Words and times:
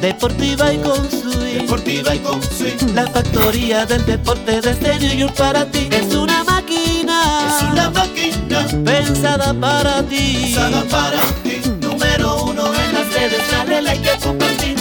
Deportiva 0.00 0.72
y 0.72 0.78
con 0.78 1.10
swing. 1.10 1.62
Deportiva 1.62 2.14
y 2.14 2.18
con 2.20 2.40
swing. 2.40 2.94
La 2.94 3.06
factoría 3.08 3.84
del 3.84 4.06
deporte 4.06 4.60
desde 4.60 4.96
New 5.00 5.16
York 5.16 5.34
para 5.36 5.64
ti. 5.66 5.88
Es 5.90 6.14
una 6.14 6.44
máquina. 6.44 7.48
Es 7.48 7.62
una 7.72 7.90
máquina. 7.90 8.66
Pensada 8.84 9.52
para 9.54 10.02
ti. 10.04 10.52
Pensada 10.54 10.84
para 10.84 11.20
ti. 11.42 11.60
Número 11.80 12.44
uno 12.44 12.72
en 12.72 12.94
las 12.94 13.12
redes. 13.12 13.42
Dale 13.50 13.82
like 13.82 14.08
y 14.08 14.22
compartir. 14.22 14.76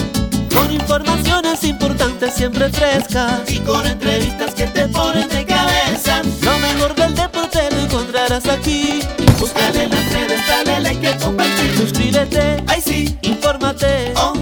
Con 0.53 0.71
informaciones 0.71 1.63
importantes 1.63 2.35
siempre 2.35 2.69
frescas. 2.69 3.49
Y 3.49 3.57
con 3.61 3.87
entrevistas 3.87 4.53
que 4.53 4.67
te 4.67 4.87
ponen 4.87 5.27
de 5.29 5.45
cabeza. 5.45 6.21
Lo 6.43 6.59
mejor 6.59 6.93
del 6.93 7.15
deporte 7.15 7.59
lo 7.71 7.79
encontrarás 7.79 8.45
aquí. 8.45 8.99
Búscale 9.39 9.85
en 9.85 9.89
las 9.89 10.13
redes. 10.13 10.41
Dale 10.47 10.79
like 10.79 11.09
y 11.09 11.23
compartir. 11.23 11.75
Suscríbete. 11.75 12.63
Ay 12.67 12.81
sí. 12.85 13.17
Infórmate. 13.23 14.13
Ok. 14.15 14.36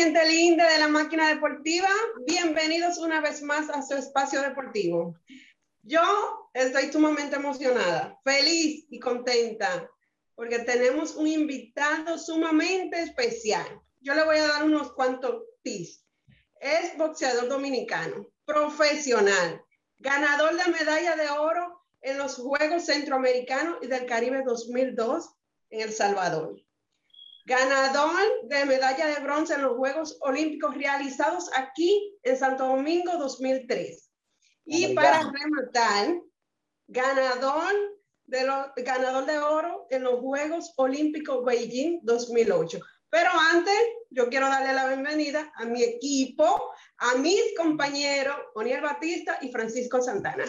Gente 0.00 0.24
linda 0.24 0.66
de 0.66 0.78
la 0.78 0.88
máquina 0.88 1.28
deportiva. 1.28 1.90
Bienvenidos 2.26 2.96
una 2.96 3.20
vez 3.20 3.42
más 3.42 3.68
a 3.68 3.82
su 3.82 3.92
espacio 3.92 4.40
deportivo. 4.40 5.14
Yo 5.82 6.00
estoy 6.54 6.90
sumamente 6.90 7.36
emocionada, 7.36 8.18
feliz 8.24 8.86
y 8.88 8.98
contenta 8.98 9.90
porque 10.34 10.60
tenemos 10.60 11.16
un 11.16 11.26
invitado 11.26 12.16
sumamente 12.16 13.02
especial. 13.02 13.66
Yo 14.00 14.14
le 14.14 14.24
voy 14.24 14.38
a 14.38 14.48
dar 14.48 14.64
unos 14.64 14.90
cuantos 14.94 15.42
tips. 15.62 16.02
Es 16.58 16.96
boxeador 16.96 17.50
dominicano, 17.50 18.26
profesional, 18.46 19.62
ganador 19.98 20.56
de 20.56 20.72
medalla 20.72 21.14
de 21.14 21.28
oro 21.28 21.84
en 22.00 22.16
los 22.16 22.36
Juegos 22.36 22.86
Centroamericanos 22.86 23.76
y 23.82 23.86
del 23.86 24.06
Caribe 24.06 24.44
2002 24.46 25.28
en 25.68 25.80
El 25.82 25.92
Salvador 25.92 26.56
ganador 27.44 28.20
de 28.44 28.64
medalla 28.64 29.06
de 29.06 29.20
bronce 29.20 29.54
en 29.54 29.62
los 29.62 29.76
Juegos 29.76 30.18
Olímpicos 30.20 30.74
realizados 30.74 31.50
aquí 31.56 32.18
en 32.22 32.38
Santo 32.38 32.66
Domingo 32.66 33.16
2003. 33.18 34.10
Y 34.64 34.94
para 34.94 35.20
rematar, 35.30 36.20
ganador 36.86 37.72
de, 38.24 38.44
lo, 38.44 38.72
ganador 38.76 39.26
de 39.26 39.38
oro 39.38 39.86
en 39.90 40.04
los 40.04 40.20
Juegos 40.20 40.72
Olímpicos 40.76 41.44
Beijing 41.44 42.00
2008. 42.02 42.78
Pero 43.08 43.30
antes, 43.52 43.74
yo 44.10 44.28
quiero 44.28 44.48
darle 44.48 44.72
la 44.72 44.86
bienvenida 44.86 45.52
a 45.56 45.64
mi 45.64 45.82
equipo, 45.82 46.72
a 46.98 47.16
mis 47.16 47.42
compañeros, 47.56 48.36
Oniel 48.54 48.82
Batista 48.82 49.38
y 49.40 49.50
Francisco 49.50 50.00
Santana. 50.00 50.44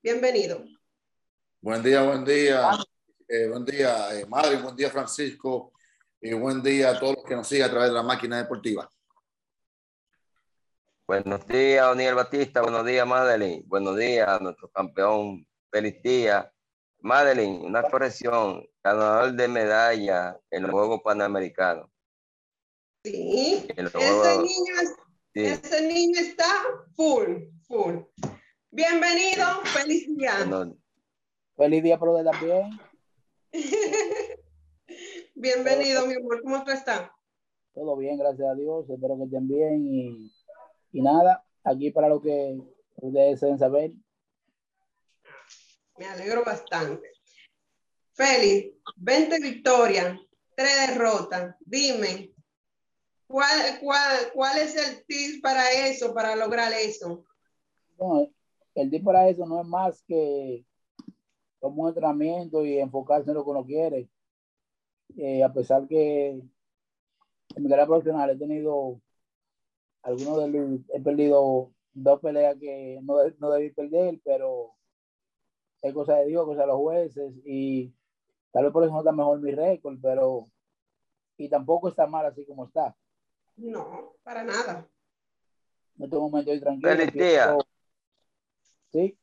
Bienvenido. 0.00 0.64
Buen 1.60 1.82
día, 1.82 2.02
buen 2.02 2.24
día. 2.24 2.70
Eh, 3.26 3.48
buen 3.48 3.64
día, 3.64 4.18
eh, 4.18 4.26
madre. 4.26 4.56
Buen 4.56 4.76
día, 4.76 4.90
Francisco 4.90 5.72
y 6.22 6.34
buen 6.34 6.62
día 6.62 6.90
a 6.90 6.98
todos 6.98 7.16
los 7.16 7.24
que 7.24 7.34
nos 7.34 7.48
siguen 7.48 7.66
a 7.66 7.70
través 7.70 7.88
de 7.88 7.94
la 7.94 8.02
máquina 8.02 8.38
deportiva. 8.38 8.90
Buenos 11.06 11.46
días, 11.48 11.86
Oniel 11.86 12.14
Batista. 12.14 12.60
Buenos 12.62 12.84
días, 12.84 13.06
Madeline. 13.06 13.64
Buenos 13.66 13.96
días 13.96 14.28
a 14.28 14.38
nuestro 14.38 14.70
campeón. 14.70 15.46
Feliz 15.70 16.00
día. 16.02 16.52
Madeline, 17.00 17.64
una 17.64 17.82
corrección. 17.82 18.64
Ganador 18.82 19.32
de 19.32 19.48
medalla 19.48 20.38
en 20.50 20.62
los 20.62 20.70
Juegos 20.70 21.00
Panamericanos. 21.02 21.90
Sí, 23.02 23.66
ese, 23.76 24.38
niño, 24.38 24.74
sí. 25.34 25.44
ese 25.46 25.86
niño 25.88 26.20
está 26.20 26.46
full, 26.94 27.44
full. 27.66 27.96
Bienvenido, 28.70 29.46
feliz 29.64 30.06
día. 30.16 30.44
Bueno, 30.46 30.76
feliz 31.56 31.82
día 31.82 31.98
por 31.98 32.08
lo 32.08 32.30
también. 32.30 32.78
Bienvenido, 35.40 36.06
mi 36.06 36.16
amor. 36.16 36.42
¿Cómo 36.42 36.62
tú 36.64 36.70
estás? 36.70 37.10
Todo 37.72 37.96
bien, 37.96 38.18
gracias 38.18 38.46
a 38.46 38.54
Dios. 38.54 38.90
Espero 38.90 39.16
que 39.16 39.24
estén 39.24 39.48
bien. 39.48 39.86
Y, 39.90 40.30
y 40.92 41.00
nada, 41.00 41.42
aquí 41.64 41.90
para 41.90 42.10
lo 42.10 42.20
que 42.20 42.60
ustedes 42.96 43.40
deben 43.40 43.58
saber. 43.58 43.92
Me 45.96 46.04
alegro 46.04 46.44
bastante. 46.44 47.10
Félix, 48.12 48.76
20 48.96 49.40
victorias, 49.40 50.20
3 50.56 50.88
derrotas. 50.88 51.56
Dime, 51.60 52.34
¿cuál, 53.26 53.78
cuál, 53.80 54.32
¿cuál 54.34 54.58
es 54.58 54.76
el 54.76 55.06
tip 55.06 55.42
para 55.42 55.70
eso, 55.88 56.12
para 56.12 56.36
lograr 56.36 56.70
eso? 56.74 57.24
El 58.74 58.90
tip 58.90 59.02
para 59.02 59.26
eso 59.30 59.46
no 59.46 59.62
es 59.62 59.66
más 59.66 60.02
que 60.06 60.66
como 61.60 61.84
un 61.84 61.88
entrenamiento 61.88 62.62
y 62.62 62.78
enfocarse 62.78 63.30
en 63.30 63.36
lo 63.36 63.44
que 63.44 63.50
uno 63.50 63.64
quiere 63.64 64.10
eh, 65.16 65.42
a 65.42 65.52
pesar 65.52 65.86
que 65.86 66.28
en 66.28 67.62
mi 67.62 67.68
carrera 67.68 67.86
profesional 67.86 68.30
he 68.30 68.36
tenido 68.36 69.00
algunos 70.02 70.40
de 70.40 70.48
los, 70.48 70.80
he 70.92 71.00
perdido 71.00 71.72
dos 71.92 72.20
peleas 72.20 72.56
que 72.58 73.00
no, 73.02 73.16
no 73.38 73.50
debí 73.50 73.70
perder, 73.70 74.20
pero 74.24 74.74
es 75.82 75.92
cosa 75.92 76.16
de 76.16 76.26
Dios, 76.26 76.44
cosa 76.44 76.62
de 76.62 76.66
los 76.66 76.76
jueces 76.76 77.34
y 77.44 77.92
tal 78.52 78.64
vez 78.64 78.72
por 78.72 78.84
eso 78.84 78.92
no 78.92 79.00
está 79.00 79.12
mejor 79.12 79.40
mi 79.40 79.52
récord, 79.52 79.98
pero 80.00 80.48
y 81.36 81.48
tampoco 81.48 81.88
está 81.88 82.06
mal 82.06 82.26
así 82.26 82.44
como 82.44 82.66
está. 82.66 82.94
No, 83.56 84.14
para 84.22 84.44
nada. 84.44 84.86
En 85.96 86.04
este 86.04 86.16
momento 86.16 86.52
estoy 86.52 86.60
tranquilo. 86.60 86.90
Feliz 86.90 87.12
día. 87.12 87.56
Sí. 88.92 89.18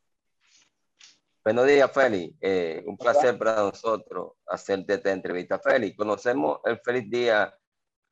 Buenos 1.48 1.66
días, 1.66 1.90
Félix. 1.94 2.36
Eh, 2.42 2.84
un 2.86 2.98
placer 2.98 3.38
para 3.38 3.56
nosotros 3.56 4.34
hacerte 4.48 4.96
esta 4.96 5.14
entrevista. 5.14 5.58
Félix, 5.58 5.96
conocemos 5.96 6.60
el 6.66 6.78
Feliz 6.80 7.10
Día 7.10 7.58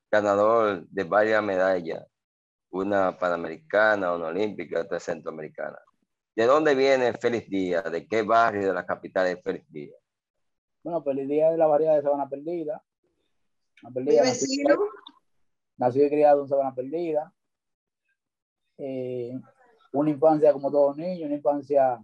ganador 0.09 0.87
de 0.87 1.03
varias 1.03 1.43
medallas, 1.43 2.07
una 2.69 3.17
panamericana, 3.17 4.15
una 4.15 4.27
olímpica, 4.27 4.79
otra 4.79 5.01
centroamericana. 5.01 5.77
¿De 6.33 6.45
dónde 6.45 6.75
viene 6.75 7.11
Feliz 7.11 7.49
Día? 7.49 7.81
¿De 7.81 8.07
qué 8.07 8.21
barrio 8.21 8.67
de 8.69 8.73
la 8.73 8.85
capital 8.85 9.27
es 9.27 9.43
Feliz 9.43 9.65
Día? 9.67 9.97
Bueno, 10.81 11.03
Feliz 11.03 11.27
Día 11.27 11.51
es 11.51 11.57
la 11.57 11.67
variedad 11.67 11.97
de 11.97 12.03
Sabana 12.03 12.29
Perdida. 12.29 12.81
perdida 13.93 14.21
¿Mi 14.21 14.29
vecino? 14.29 14.77
Nacido 15.75 16.05
y 16.05 16.09
criado 16.09 16.43
en 16.43 16.47
Sabana 16.47 16.73
Perdida. 16.73 17.33
Eh, 18.77 19.37
una 19.91 20.09
infancia 20.09 20.53
como 20.53 20.71
todos 20.71 20.95
los 20.95 21.05
niños, 21.05 21.25
una 21.25 21.35
infancia 21.35 21.99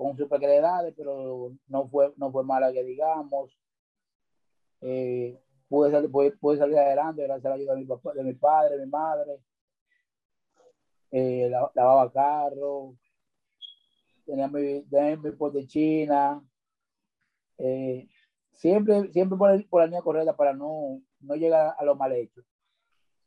con 0.00 0.16
sus 0.16 0.28
precariedades, 0.28 0.94
pero 0.96 1.52
no 1.68 1.88
fue, 1.90 2.10
no 2.16 2.32
fue 2.32 2.42
mala 2.42 2.72
que 2.72 2.82
digamos. 2.82 3.54
Eh, 4.80 5.38
pude, 5.68 5.90
salir, 5.90 6.10
pude, 6.10 6.30
pude, 6.38 6.56
salir 6.56 6.78
adelante 6.78 7.22
gracias 7.22 7.44
a 7.44 7.48
la 7.50 7.54
ayuda 7.56 7.74
de 7.74 7.80
mi, 7.80 7.84
papá, 7.84 8.14
de 8.14 8.24
mi 8.24 8.32
padre, 8.32 8.78
de 8.78 8.86
mi 8.86 8.90
madre. 8.90 9.40
Eh, 11.10 11.50
lavaba 11.50 12.10
carro, 12.10 12.96
tenía 14.24 14.48
mi, 14.48 14.80
tenía 14.84 15.18
mi 15.18 15.50
de 15.50 15.66
China. 15.66 16.42
Eh, 17.58 18.08
siempre, 18.52 19.12
siempre 19.12 19.36
por, 19.36 19.50
el, 19.50 19.68
por, 19.68 19.82
la 19.82 19.86
línea 19.86 20.00
correcta 20.00 20.34
para 20.34 20.54
no, 20.54 21.02
no 21.20 21.34
llegar 21.34 21.74
a 21.76 21.84
lo 21.84 21.94
mal 21.94 22.12
hecho. 22.12 22.40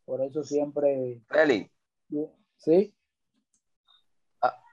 Por 0.05 0.23
eso 0.23 0.43
siempre. 0.43 1.21
Feli. 1.29 1.69
Sí 2.57 2.95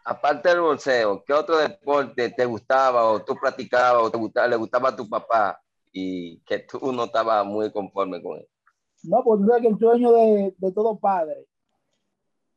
aparte 0.05 0.49
del 0.49 0.61
boxeo, 0.61 1.23
¿qué 1.25 1.33
otro 1.33 1.59
deporte 1.59 2.31
te 2.31 2.45
gustaba 2.45 3.05
o 3.05 3.23
tú 3.23 3.35
practicabas 3.37 4.03
o 4.03 4.11
te 4.11 4.19
gustaba, 4.19 4.49
le 4.49 4.57
gustaba 4.57 4.89
a 4.91 4.97
tu 4.97 5.09
papá 5.09 5.61
y 5.93 6.41
que 6.41 6.61
tú 6.61 6.79
no 6.93 7.05
estabas 7.05 7.45
muy 7.47 7.71
conforme 7.73 8.23
con 8.23 8.39
él? 8.39 8.49
No, 9.03 9.23
pues 9.25 9.41
tú 9.41 9.47
sabes 9.47 9.63
que 9.63 9.69
el 9.69 9.79
sueño 9.79 10.13
de, 10.13 10.55
de 10.57 10.73
todo 10.73 10.99
padre 10.99 11.47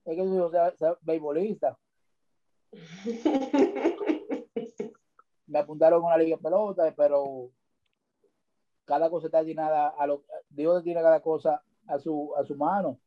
es 0.05 0.15
que 0.15 0.25
yo 0.25 0.49
sea, 0.49 0.75
sea 0.75 0.97
beisbolista. 1.01 1.77
Me 5.47 5.59
apuntaron 5.59 6.03
a 6.03 6.07
una 6.07 6.17
liga 6.17 6.35
de 6.37 6.43
pelota, 6.43 6.93
pero 6.95 7.51
cada 8.85 9.09
cosa 9.09 9.27
está 9.27 9.37
destinada 9.39 9.89
a 9.89 10.07
lo 10.07 10.23
Dios 10.49 10.83
tiene 10.83 11.01
cada 11.01 11.21
cosa 11.21 11.63
a 11.87 11.99
su, 11.99 12.33
a 12.35 12.43
su 12.43 12.55
mano, 12.55 12.99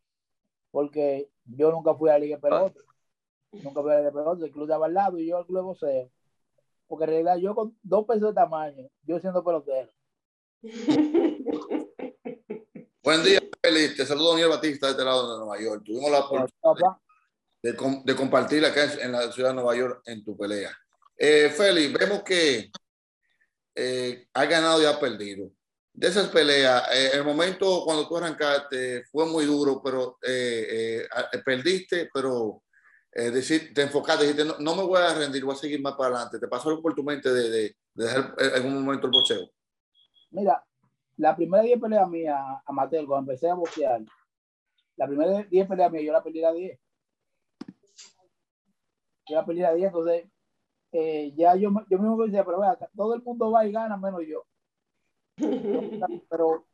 porque 0.70 1.30
yo 1.44 1.70
nunca 1.70 1.94
fui 1.94 2.08
a 2.08 2.14
la 2.14 2.18
liga 2.20 2.36
de 2.36 2.42
pelota. 2.42 2.80
Nunca 3.62 3.80
a 3.80 4.00
la 4.00 4.12
pelota, 4.12 4.44
el 4.44 4.52
club 4.52 4.66
de 4.66 4.74
al 4.74 4.94
lado 4.94 5.18
y 5.18 5.26
yo 5.26 5.38
al 5.38 5.46
club 5.46 5.58
de 5.58 5.62
boxeo. 5.62 6.10
Porque 6.86 7.04
en 7.04 7.10
realidad 7.10 7.36
yo 7.36 7.54
con 7.54 7.76
dos 7.82 8.06
pesos 8.06 8.28
de 8.28 8.34
tamaño, 8.34 8.88
yo 9.02 9.18
siendo 9.18 9.44
pelotero. 9.44 9.90
Buen 13.02 13.22
día, 13.22 13.40
Félix. 13.62 13.96
Te 13.96 14.06
saludo 14.06 14.30
Daniel 14.30 14.50
Batista 14.50 14.86
de 14.86 14.92
este 14.92 15.04
lado 15.04 15.32
de 15.32 15.38
Nueva 15.38 15.62
York. 15.62 15.82
Tuvimos 15.84 16.10
la 16.10 16.20
oportunidad 16.20 16.96
de, 17.62 17.76
de, 18.04 18.16
compartir 18.16 18.64
acá 18.64 18.92
en 19.00 19.12
la 19.12 19.30
ciudad 19.30 19.50
de 19.50 19.54
Nueva 19.54 19.76
York 19.76 20.02
en 20.06 20.24
tu 20.24 20.36
pelea. 20.36 20.76
Eh, 21.16 21.50
Félix, 21.50 21.98
vemos 21.98 22.22
que 22.22 22.70
eh, 23.74 24.26
has 24.32 24.48
ganado 24.48 24.82
y 24.82 24.86
has 24.86 24.96
perdido. 24.96 25.50
De 25.96 26.08
esas 26.08 26.28
peleas, 26.28 26.82
eh, 26.92 27.12
el 27.14 27.24
momento 27.24 27.82
cuando 27.82 28.06
tú 28.06 28.18
arrancaste 28.18 29.04
fue 29.04 29.24
muy 29.24 29.46
duro, 29.46 29.80
pero 29.82 30.18
eh, 30.22 31.08
eh, 31.08 31.38
perdiste, 31.42 32.10
pero 32.12 32.62
eh, 33.18 33.30
decir, 33.30 33.72
te 33.72 33.80
enfocaste, 33.80 34.24
dijiste, 34.24 34.44
no, 34.44 34.58
no, 34.58 34.76
me 34.76 34.82
voy 34.82 35.00
a 35.00 35.14
rendir, 35.14 35.42
voy 35.42 35.54
a 35.54 35.56
seguir 35.56 35.80
más 35.80 35.94
para 35.94 36.16
adelante. 36.16 36.38
¿Te 36.38 36.48
pasó 36.48 36.68
algo 36.68 36.82
por 36.82 36.94
tu 36.94 37.02
mente 37.02 37.32
de, 37.32 37.48
de, 37.48 37.76
de 37.94 38.04
dejar 38.04 38.34
en 38.38 38.66
un 38.66 38.84
momento 38.84 39.06
el 39.06 39.10
boxeo? 39.10 39.50
Mira, 40.32 40.62
la 41.16 41.34
primera 41.34 41.62
10 41.62 41.80
peleas 41.80 42.06
mías, 42.10 42.38
amateur, 42.66 43.06
cuando 43.06 43.32
empecé 43.32 43.48
a 43.48 43.54
boxear, 43.54 44.02
la 44.96 45.06
primera 45.06 45.44
10 45.44 45.66
peleas 45.66 45.90
mías, 45.90 46.04
yo 46.04 46.12
la 46.12 46.22
perdí 46.22 46.44
a 46.44 46.52
10. 46.52 46.78
Yo 49.28 49.36
la 49.36 49.46
perdí 49.46 49.62
a 49.64 49.72
10, 49.72 49.86
entonces 49.86 50.24
eh, 50.92 51.32
ya 51.38 51.56
yo, 51.56 51.70
yo 51.88 51.98
mismo 51.98 52.18
me 52.18 52.26
decía, 52.26 52.44
pero 52.44 52.60
vea, 52.60 52.76
todo 52.94 53.14
el 53.14 53.22
mundo 53.22 53.50
va 53.50 53.64
y 53.64 53.72
gana 53.72 53.96
menos 53.96 54.20
yo. 54.28 54.44
pero 56.28 56.66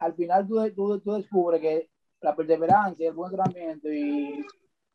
al 0.00 0.14
final 0.14 0.48
tú, 0.48 0.68
tú, 0.74 0.98
tú 0.98 1.12
descubres 1.12 1.60
que 1.60 1.90
la 2.22 2.34
perseverancia, 2.34 3.08
el 3.08 3.14
buen 3.14 3.32
entrenamiento 3.32 3.92
y, 3.92 4.44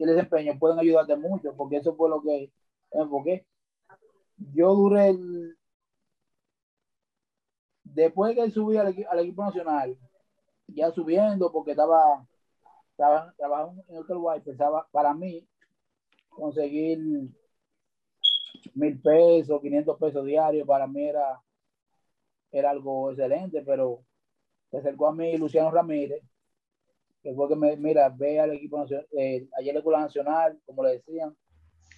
el 0.03 0.15
desempeño 0.15 0.57
pueden 0.59 0.79
ayudarte 0.79 1.15
mucho, 1.15 1.55
porque 1.55 1.77
eso 1.77 1.95
fue 1.95 2.09
lo 2.09 2.21
que 2.21 2.51
enfoqué. 2.91 3.45
Yo 4.53 4.73
duré 4.73 5.09
el, 5.09 5.57
después 7.83 8.35
que 8.35 8.51
subí 8.51 8.77
al, 8.77 8.87
equipo 9.19 9.43
nacional, 9.43 9.97
ya 10.67 10.91
subiendo, 10.91 11.51
porque 11.51 11.71
estaba, 11.71 12.25
trabajando 12.95 13.83
en 13.87 13.95
el 13.95 14.05
White, 14.09 14.45
pensaba 14.45 14.87
para 14.91 15.13
mí 15.13 15.47
conseguir 16.29 16.99
mil 18.73 19.01
pesos, 19.01 19.61
500 19.61 19.97
pesos 19.97 20.25
diarios, 20.25 20.67
para 20.67 20.87
mí 20.87 21.03
era, 21.03 21.41
era 22.51 22.71
algo 22.71 23.11
excelente, 23.11 23.61
pero 23.63 24.03
se 24.69 24.77
acercó 24.77 25.07
a 25.07 25.13
mí 25.13 25.37
Luciano 25.37 25.71
Ramírez, 25.71 26.23
que 27.21 27.33
fue 27.33 27.49
que 27.49 27.55
me, 27.55 27.75
mira, 27.77 28.09
ve 28.09 28.39
al 28.39 28.53
equipo 28.53 28.79
nacional, 28.79 29.07
eh, 29.17 29.47
en 29.57 29.65
la 29.73 29.79
Escuela 29.79 29.99
Nacional, 30.01 30.59
como 30.65 30.83
le 30.83 30.93
decían, 30.93 31.35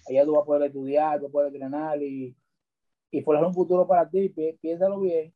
allá 0.08 0.24
tú 0.24 0.32
vas 0.32 0.42
a 0.42 0.46
poder 0.46 0.62
estudiar, 0.68 1.20
vas 1.20 1.28
a 1.28 1.32
poder 1.32 1.48
entrenar 1.48 2.02
y, 2.02 2.36
y 3.10 3.22
formar 3.22 3.46
un 3.46 3.54
futuro 3.54 3.86
para 3.86 4.08
ti, 4.08 4.28
piénsalo 4.60 5.00
bien. 5.00 5.34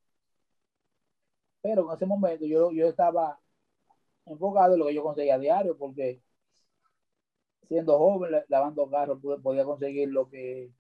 Pero 1.63 1.89
en 1.91 1.97
ese 1.97 2.07
momento 2.07 2.47
yo, 2.47 2.71
yo 2.73 2.89
estaba 2.89 3.39
enfocado 4.27 4.75
en 4.75 4.81
lo 4.81 4.87
que 4.87 4.95
yo 4.95 5.03
conseguía 5.03 5.35
a 5.37 5.39
diario, 5.39 5.77
porque 5.77 6.23
siendo 7.69 7.99
joven, 7.99 8.43
lavando 8.49 8.89
carros, 8.91 9.21
podía 9.43 9.65
conseguir 9.65 10.09
lo 10.11 10.29
que 10.29 10.73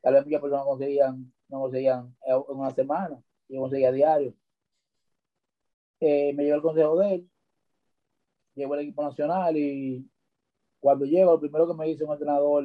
tal 0.00 0.14
vez 0.14 0.24
muchas 0.24 0.40
personas 0.40 0.64
conseguían, 0.64 1.32
no 1.48 1.60
conseguían 1.60 2.16
en 2.26 2.42
una 2.48 2.70
semana, 2.74 3.22
yo 3.48 3.60
conseguía 3.60 3.92
diario. 3.92 4.34
Eh, 6.00 6.32
me 6.34 6.44
llevó 6.44 6.56
el 6.56 6.62
consejo 6.62 6.98
de 6.98 7.14
él, 7.14 7.30
llevo 8.58 8.74
el 8.74 8.80
equipo 8.80 9.02
nacional 9.02 9.56
y 9.56 10.06
cuando 10.80 11.04
llego, 11.04 11.32
lo 11.32 11.40
primero 11.40 11.66
que 11.66 11.74
me 11.74 11.86
dice 11.86 12.04
un 12.04 12.12
entrenador 12.12 12.64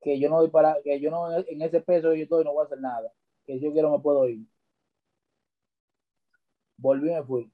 que 0.00 0.18
yo 0.18 0.28
no 0.30 0.38
doy 0.38 0.50
para, 0.50 0.76
que 0.82 1.00
yo 1.00 1.10
no 1.10 1.36
en 1.36 1.62
ese 1.62 1.80
peso 1.80 2.14
yo 2.14 2.22
estoy 2.22 2.44
no 2.44 2.52
voy 2.52 2.62
a 2.62 2.66
hacer 2.66 2.80
nada, 2.80 3.12
que 3.46 3.58
si 3.58 3.64
yo 3.64 3.72
quiero 3.72 3.90
me 3.90 4.02
puedo 4.02 4.28
ir. 4.28 4.46
Volví 6.76 7.10
y 7.10 7.14
me 7.14 7.22
fui. 7.24 7.52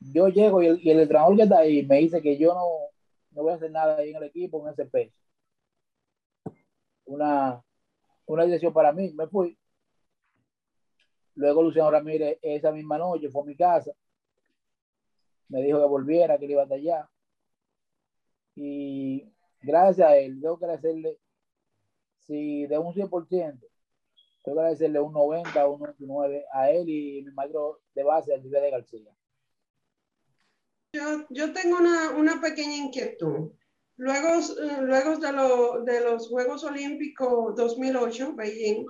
yo 0.00 0.28
llego 0.28 0.62
y 0.62 0.66
el, 0.66 1.00
entrenador 1.00 1.36
que 1.36 1.42
está 1.42 1.58
ahí 1.58 1.84
me 1.86 1.98
dice 1.98 2.20
que 2.20 2.36
yo 2.36 2.54
no, 2.54 2.66
no 3.30 3.42
voy 3.42 3.52
a 3.52 3.56
hacer 3.56 3.70
nada 3.70 3.96
ahí 3.96 4.10
en 4.10 4.16
el 4.16 4.24
equipo 4.24 4.62
en 4.62 4.72
ese 4.72 4.84
peso. 4.86 5.16
Una, 7.06 7.62
una 8.26 8.44
decisión 8.44 8.72
para 8.72 8.92
mí, 8.92 9.12
me 9.14 9.26
fui. 9.28 9.58
Luego 11.36 11.62
Luciano 11.62 11.90
Ramírez 11.90 12.38
esa 12.42 12.70
misma 12.70 12.98
noche 12.98 13.28
fue 13.30 13.42
a 13.42 13.46
mi 13.46 13.56
casa, 13.56 13.92
me 15.48 15.62
dijo 15.62 15.78
que 15.78 15.86
volviera, 15.86 16.38
que 16.38 16.46
le 16.46 16.52
iba 16.52 16.62
a 16.62 16.74
allá. 16.74 17.10
Y 18.54 19.32
gracias 19.60 20.08
a 20.08 20.16
él, 20.16 20.40
tengo 20.40 20.58
que 20.58 20.64
agradecerle, 20.64 21.18
si 22.20 22.66
de 22.66 22.78
un 22.78 22.94
100%, 22.94 23.28
tengo 23.28 23.60
que 24.44 24.50
agradecerle 24.50 25.00
un 25.00 25.12
90, 25.12 25.68
un 25.68 25.80
99 25.80 26.44
a 26.52 26.70
él 26.70 26.88
y 26.88 27.22
mi 27.22 27.32
maestro 27.32 27.80
de 27.94 28.02
base, 28.02 28.34
el 28.34 28.48
de 28.48 28.70
García. 28.70 29.10
Yo, 30.92 31.26
yo 31.30 31.52
tengo 31.52 31.78
una, 31.78 32.10
una, 32.10 32.40
pequeña 32.40 32.76
inquietud. 32.76 33.50
Luego, 33.96 34.28
luego 34.82 35.16
de, 35.16 35.92
de, 35.92 36.00
los 36.02 36.28
Juegos 36.28 36.62
Olímpicos 36.62 37.56
2008, 37.56 38.34
Beijing, 38.34 38.86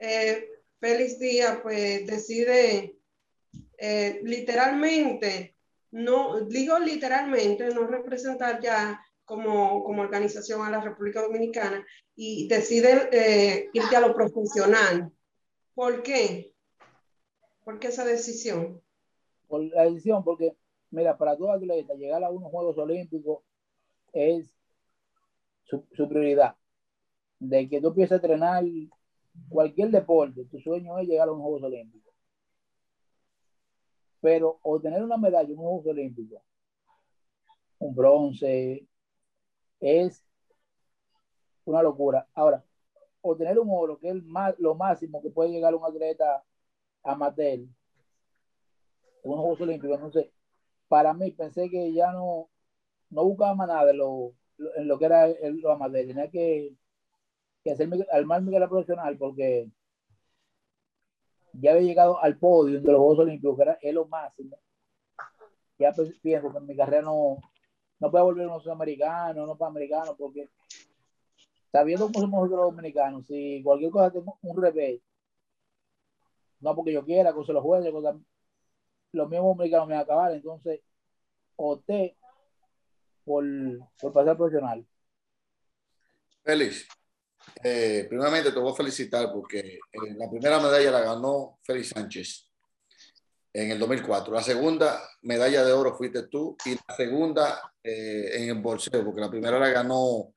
eh, 0.00 0.48
Félix 0.80 1.18
Díaz 1.18 1.60
pues 1.62 2.06
decide 2.06 2.98
eh, 3.78 4.20
literalmente, 4.24 5.53
no, 5.94 6.40
digo 6.40 6.76
literalmente, 6.80 7.68
no 7.72 7.86
representar 7.86 8.60
ya 8.60 9.00
como, 9.24 9.84
como 9.84 10.02
organización 10.02 10.62
a 10.62 10.70
la 10.70 10.80
República 10.80 11.22
Dominicana 11.22 11.86
y 12.16 12.48
decide 12.48 13.08
eh, 13.12 13.70
irte 13.72 13.94
a 13.94 14.00
lo 14.00 14.12
profesional. 14.12 15.12
¿Por 15.72 16.02
qué? 16.02 16.52
¿Por 17.64 17.78
qué 17.78 17.88
esa 17.88 18.04
decisión? 18.04 18.82
Por 19.46 19.62
la 19.72 19.84
decisión, 19.84 20.24
porque, 20.24 20.56
mira, 20.90 21.16
para 21.16 21.36
todo 21.36 21.52
atleta, 21.52 21.94
llegar 21.94 22.24
a 22.24 22.30
unos 22.30 22.50
Juegos 22.50 22.76
Olímpicos 22.76 23.44
es 24.12 24.52
su, 25.62 25.86
su 25.92 26.08
prioridad. 26.08 26.56
De 27.38 27.68
que 27.68 27.80
tú 27.80 27.88
empieces 27.88 28.12
a 28.12 28.16
entrenar 28.16 28.64
cualquier 29.48 29.90
deporte, 29.90 30.44
tu 30.46 30.58
sueño 30.58 30.98
es 30.98 31.06
llegar 31.06 31.28
a 31.28 31.32
un 31.32 31.40
Juegos 31.40 31.62
Olímpicos. 31.62 32.13
Pero 34.24 34.58
obtener 34.62 35.02
una 35.02 35.18
medalla 35.18 35.52
en 35.52 35.58
un 35.58 35.66
Juegos 35.66 35.86
Olímpicos, 35.88 36.40
un 37.78 37.94
bronce, 37.94 38.88
es 39.80 40.24
una 41.66 41.82
locura. 41.82 42.26
Ahora, 42.32 42.64
obtener 43.20 43.58
un 43.58 43.68
oro, 43.70 43.98
que 43.98 44.08
es 44.08 44.16
lo 44.56 44.74
máximo 44.76 45.20
que 45.20 45.28
puede 45.28 45.50
llegar 45.50 45.74
un 45.74 45.84
atleta 45.84 46.42
amateur 47.02 47.58
en 47.58 47.68
unos 49.24 49.40
Juegos 49.40 49.60
Olímpicos, 49.60 50.00
no 50.00 50.10
sé, 50.10 50.32
para 50.88 51.12
mí 51.12 51.30
pensé 51.32 51.68
que 51.68 51.92
ya 51.92 52.10
no, 52.12 52.48
no 53.10 53.24
buscaba 53.24 53.54
más 53.54 53.68
nada 53.68 53.90
en 53.90 53.98
lo, 53.98 54.32
que 54.98 55.04
era 55.04 55.26
el, 55.26 55.58
lo 55.58 55.70
amateur, 55.70 56.06
tenía 56.06 56.30
que 56.30 56.74
que 57.62 57.72
hacerme, 57.72 57.98
más 58.24 58.42
mi 58.42 58.52
carrera 58.52 58.70
profesional 58.70 59.18
porque 59.18 59.68
ya 61.60 61.72
había 61.72 61.82
llegado 61.82 62.22
al 62.22 62.38
podio 62.38 62.80
de 62.80 62.92
los 62.92 62.98
Juegos 62.98 63.18
Olímpicos, 63.20 63.58
era 63.60 63.78
es 63.80 63.94
lo 63.94 64.06
máximo. 64.06 64.58
Ya 65.78 65.92
pues, 65.92 66.18
pienso 66.20 66.50
que 66.52 66.58
en 66.58 66.66
mi 66.66 66.76
carrera 66.76 67.02
no, 67.02 67.38
no 67.98 68.10
puedo 68.10 68.24
volver 68.24 68.48
a 68.48 68.54
un 68.54 68.60
sudamericano, 68.60 69.46
no 69.46 69.56
para 69.56 69.70
americano, 69.70 70.14
porque 70.16 70.48
sabiendo 71.72 72.06
cómo 72.06 72.20
somos 72.20 72.50
los 72.50 72.60
dominicanos, 72.60 73.26
si 73.26 73.62
cualquier 73.62 73.90
cosa 73.90 74.12
tengo 74.12 74.38
un 74.42 74.62
revés, 74.62 75.00
no 76.60 76.74
porque 76.74 76.92
yo 76.92 77.04
quiera, 77.04 77.34
que 77.34 77.44
se 77.44 77.52
los 77.52 77.62
juegue, 77.62 77.92
los 79.12 79.30
mismos 79.30 79.54
americanos 79.54 79.88
me 79.88 79.94
van 79.94 80.00
a 80.00 80.04
acabar, 80.04 80.32
entonces 80.32 80.80
opté 81.56 82.16
por, 83.24 83.44
por 84.00 84.12
pasar 84.12 84.36
profesional. 84.36 84.86
Feliz. 86.42 86.86
Eh, 87.62 88.04
primeramente 88.08 88.52
te 88.52 88.58
voy 88.58 88.72
a 88.72 88.76
felicitar 88.76 89.32
porque 89.32 89.58
eh, 89.58 90.14
la 90.16 90.28
primera 90.28 90.60
medalla 90.60 90.90
la 90.90 91.00
ganó 91.00 91.58
Félix 91.62 91.88
Sánchez 91.88 92.50
en 93.52 93.70
el 93.70 93.78
2004. 93.78 94.34
La 94.34 94.42
segunda 94.42 95.00
medalla 95.22 95.64
de 95.64 95.72
oro 95.72 95.96
fuiste 95.96 96.24
tú 96.24 96.56
y 96.66 96.74
la 96.74 96.94
segunda 96.94 97.72
eh, 97.82 98.42
en 98.42 98.50
el 98.50 98.60
bolseo, 98.60 99.02
porque 99.04 99.20
la 99.20 99.30
primera 99.30 99.58
la 99.58 99.70
ganó 99.70 100.34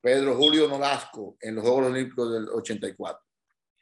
Pedro 0.00 0.36
Julio 0.36 0.68
Nolasco 0.68 1.36
en 1.40 1.56
los 1.56 1.64
Juegos 1.64 1.86
Olímpicos 1.86 2.32
del 2.32 2.48
84. 2.48 3.24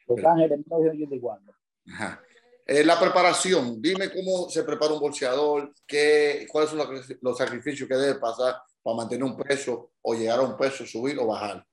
Los 0.07 0.25
Ángeles 0.25 0.57
1984. 0.57 1.53
Ajá. 1.89 2.21
la 2.65 2.99
preparación, 2.99 3.81
dime 3.81 4.09
cómo 4.09 4.49
se 4.49 4.63
prepara 4.63 4.93
un 4.93 4.99
bolseador, 4.99 5.73
qué, 5.85 6.47
cuáles 6.49 6.71
son 6.71 6.79
los, 6.79 7.15
los 7.21 7.37
sacrificios 7.37 7.87
que 7.87 7.95
debe 7.95 8.19
pasar 8.19 8.55
para 8.81 8.97
mantener 8.97 9.23
un 9.23 9.37
peso 9.37 9.91
o 10.01 10.13
llegar 10.13 10.39
a 10.39 10.43
un 10.43 10.57
peso, 10.57 10.85
subir 10.85 11.19
o 11.19 11.27
bajar. 11.27 11.63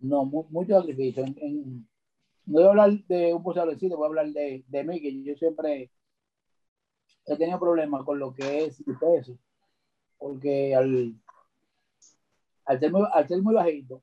No, 0.00 0.24
mucho 0.24 0.78
sacrificio. 0.80 1.24
no 1.26 1.84
voy 2.46 2.62
a 2.64 2.68
hablar 2.68 2.90
de 3.08 3.34
un 3.34 3.42
posible 3.42 3.94
voy 3.96 4.04
a 4.04 4.06
hablar 4.06 4.26
de, 4.28 4.64
de 4.66 4.84
mí, 4.84 5.00
que 5.00 5.22
yo 5.22 5.34
siempre 5.34 5.90
he 7.26 7.36
tenido 7.36 7.58
problemas 7.58 8.04
con 8.04 8.18
lo 8.18 8.34
que 8.34 8.64
es 8.64 8.80
el 8.86 8.98
peso, 8.98 9.38
porque 10.16 10.74
al, 10.74 11.14
al, 12.64 12.80
ser, 12.80 12.92
muy, 12.92 13.02
al 13.12 13.28
ser 13.28 13.42
muy 13.42 13.54
bajito, 13.54 14.02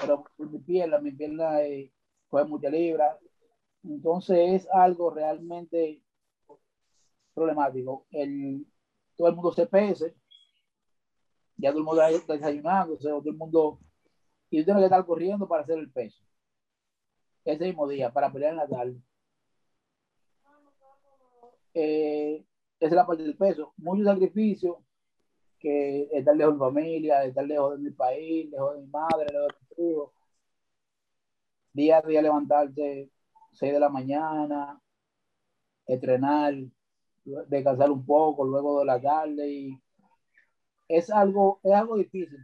pero 0.00 0.24
mi 0.38 0.58
pierna, 0.58 0.98
mi 0.98 1.12
pierna 1.12 1.62
eh, 1.62 1.92
coge 2.28 2.44
mucha 2.44 2.68
libra, 2.68 3.18
entonces 3.82 4.62
es 4.62 4.68
algo 4.70 5.10
realmente 5.10 6.02
problemático. 7.34 8.06
El, 8.10 8.66
todo 9.16 9.28
el 9.28 9.34
mundo 9.34 9.52
se 9.52 9.66
pese, 9.66 10.14
ya 11.56 11.70
todo 11.70 11.80
el 11.80 11.84
mundo 11.84 12.02
está 12.02 12.34
desayunando, 12.34 12.94
o 12.94 12.98
sea, 13.00 13.12
todo 13.12 13.30
el 13.30 13.36
mundo 13.36 13.80
y 14.50 14.58
tú 14.58 14.64
tienes 14.64 14.80
que 14.82 14.86
estar 14.86 15.04
corriendo 15.06 15.48
para 15.48 15.62
hacer 15.62 15.78
el 15.78 15.90
peso. 15.90 16.22
Ese 17.44 17.64
mismo 17.64 17.88
día, 17.88 18.12
para 18.12 18.32
pelear 18.32 18.52
en 18.52 18.58
la 18.58 18.68
tarde. 18.68 19.02
Eh, 21.74 22.44
esa 22.80 22.88
es 22.88 22.92
la 22.92 23.06
parte 23.06 23.22
del 23.22 23.36
peso. 23.36 23.72
Mucho 23.76 24.04
sacrificio, 24.04 24.82
que 25.58 26.08
estar 26.12 26.36
lejos 26.36 26.54
de 26.54 26.58
mi 26.58 26.64
familia, 26.64 27.24
estar 27.24 27.46
lejos 27.46 27.76
de 27.76 27.84
mi 27.84 27.90
país, 27.90 28.50
lejos 28.50 28.74
de 28.76 28.80
mi 28.82 28.86
madre, 28.88 29.26
lejos 29.32 29.48
de 29.76 29.82
mi 29.84 29.90
hijo. 29.90 30.12
Día 31.72 31.98
a 31.98 32.02
día 32.02 32.22
levantarse 32.22 33.10
6 33.52 33.72
de 33.72 33.80
la 33.80 33.88
mañana, 33.88 34.80
entrenar, 35.86 36.54
descansar 37.48 37.90
un 37.90 38.04
poco, 38.04 38.44
luego 38.44 38.80
de 38.80 38.86
la 38.86 39.00
tarde 39.00 39.48
y 39.50 39.80
es 40.88 41.10
algo, 41.10 41.60
es 41.62 41.72
algo 41.74 41.96
difícil. 41.96 42.38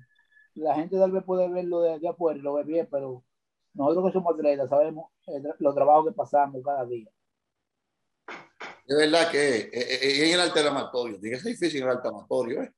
La 0.55 0.75
gente 0.75 0.97
tal 0.97 1.11
vez 1.11 1.25
puede 1.25 1.49
verlo 1.49 1.81
de, 1.81 1.99
de 1.99 2.09
afuera 2.09 2.39
y 2.39 2.43
lo 2.43 2.55
ve 2.55 2.65
bien, 2.65 2.89
pero 2.91 3.25
nosotros 3.75 4.07
que 4.07 4.13
somos 4.13 4.35
atletas 4.35 4.69
sabemos 4.69 5.11
los 5.59 5.75
trabajos 5.75 6.07
que 6.07 6.13
pasamos 6.13 6.63
cada 6.65 6.85
día. 6.87 7.11
Es 8.87 8.97
verdad 8.97 9.31
que 9.31 9.57
eh, 9.57 9.71
eh, 9.73 9.99
eh, 10.03 10.29
en 10.29 10.35
el 10.35 10.41
alternatorio, 10.41 11.19
tiene 11.19 11.37
que 11.37 11.43
ser 11.43 11.53
difícil 11.53 11.83
en 11.83 11.89
el 11.89 11.97
alternatorio, 11.97 12.63
¿eh? 12.63 12.73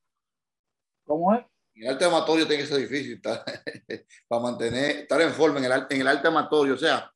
¿Cómo 1.04 1.35
es? 1.35 1.45
En 1.75 1.83
el 1.83 1.88
alternatorio 1.90 2.47
tiene 2.47 2.62
que 2.62 2.68
ser 2.68 2.78
difícil 2.78 3.14
estar, 3.14 3.45
para 4.28 4.42
mantener, 4.42 4.97
estar 4.99 5.21
en 5.21 5.33
forma 5.33 5.59
en 5.59 5.64
el, 5.64 5.87
en 5.90 6.00
el 6.00 6.09
alternatorio, 6.09 6.75
o 6.75 6.78
sea, 6.78 7.12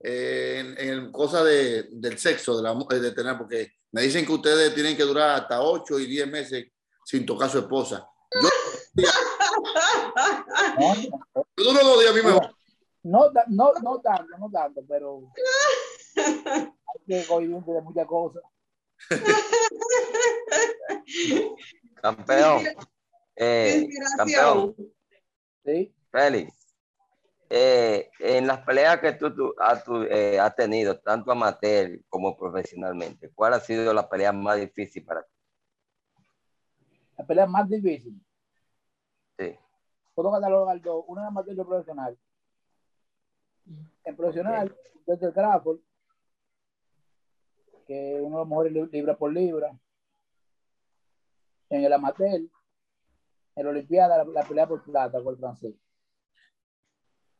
en, 0.00 0.76
en 0.78 1.12
cosas 1.12 1.44
de, 1.44 1.84
del 1.92 2.18
sexo, 2.18 2.56
de, 2.56 2.62
la, 2.62 2.74
de 2.74 3.12
tener, 3.12 3.38
porque 3.38 3.72
me 3.92 4.02
dicen 4.02 4.26
que 4.26 4.32
ustedes 4.32 4.74
tienen 4.74 4.96
que 4.96 5.04
durar 5.04 5.30
hasta 5.30 5.62
8 5.62 5.98
y 6.00 6.06
10 6.06 6.28
meses 6.28 6.66
sin 7.04 7.24
tocar 7.24 7.48
a 7.48 7.52
su 7.52 7.60
esposa. 7.60 8.06
Yo, 10.78 11.46
yo 11.56 11.64
duro 11.64 11.84
dos 11.84 12.00
días 12.00 12.10
a 12.10 12.14
mí 12.14 12.22
me 12.22 12.54
no, 13.04 13.30
no, 13.48 13.72
no 13.82 14.00
tanto, 14.00 14.38
no 14.38 14.50
tanto, 14.50 14.82
pero 14.88 15.30
hay 16.16 17.00
que 17.06 17.26
cohibir 17.26 17.62
de 17.62 17.82
muchas 17.82 18.06
cosas. 18.06 18.42
campeón. 22.00 22.62
Eh, 23.36 23.88
campeón. 24.16 24.74
Sí. 25.64 25.94
Félix. 26.10 26.64
Eh, 27.50 28.10
en 28.20 28.46
las 28.46 28.60
peleas 28.60 28.98
que 29.00 29.12
tú, 29.12 29.34
tú, 29.34 29.54
has, 29.58 29.84
tú 29.84 30.02
eh, 30.04 30.40
has, 30.40 30.56
tenido, 30.56 30.98
tanto 30.98 31.30
amateur 31.30 32.00
como 32.08 32.36
profesionalmente, 32.36 33.30
¿cuál 33.34 33.52
ha 33.52 33.60
sido 33.60 33.92
la 33.92 34.08
pelea 34.08 34.32
más 34.32 34.58
difícil 34.58 35.04
para 35.04 35.22
ti? 35.22 35.30
La 37.18 37.26
pelea 37.26 37.46
más 37.46 37.68
difícil. 37.68 38.18
Puedo 40.14 40.30
catalogar 40.32 40.80
dos, 40.80 41.04
una 41.08 41.26
amateur 41.26 41.54
y 41.54 41.64
profesional. 41.64 42.18
En 44.04 44.16
profesional, 44.16 44.76
desde 45.06 45.26
el 45.26 45.32
Crawford, 45.32 45.78
que 47.86 48.18
uno 48.20 48.36
de 48.36 48.40
los 48.40 48.48
mejores 48.48 48.92
libra 48.92 49.16
por 49.16 49.32
libra. 49.32 49.76
En 51.68 51.84
el 51.84 51.92
amateur, 51.92 52.40
en 53.56 53.64
la 53.64 53.70
Olimpiada, 53.70 54.18
la, 54.18 54.24
la 54.24 54.42
pelea 54.46 54.68
por 54.68 54.82
plata 54.82 55.22
con 55.22 55.34
el 55.34 55.40
francés. 55.40 55.74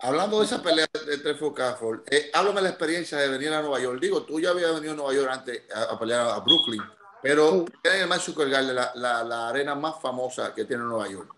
Hablando 0.00 0.40
de 0.40 0.44
esa 0.44 0.62
pelea 0.62 0.86
de 1.06 1.18
Trefo 1.18 1.54
Crawford, 1.54 2.02
eh, 2.10 2.30
háblame 2.34 2.56
de 2.56 2.62
la 2.62 2.68
experiencia 2.70 3.16
de 3.16 3.28
venir 3.28 3.52
a 3.52 3.60
Nueva 3.62 3.80
York. 3.80 4.00
Digo, 4.00 4.24
tú 4.24 4.40
ya 4.40 4.50
habías 4.50 4.74
venido 4.74 4.92
a 4.92 4.96
Nueva 4.96 5.14
York 5.14 5.28
antes 5.30 5.62
a, 5.74 5.94
a 5.94 5.98
pelear 5.98 6.28
a 6.28 6.40
Brooklyn, 6.40 6.82
pero 7.22 7.64
sí. 7.64 7.72
es 7.84 7.94
el 7.94 8.08
Madison 8.08 8.34
Garden, 8.34 8.74
la, 8.74 8.92
la, 8.96 9.24
la 9.24 9.48
arena 9.48 9.74
más 9.74 10.00
famosa 10.00 10.52
que 10.52 10.64
tiene 10.64 10.82
Nueva 10.82 11.08
York. 11.08 11.33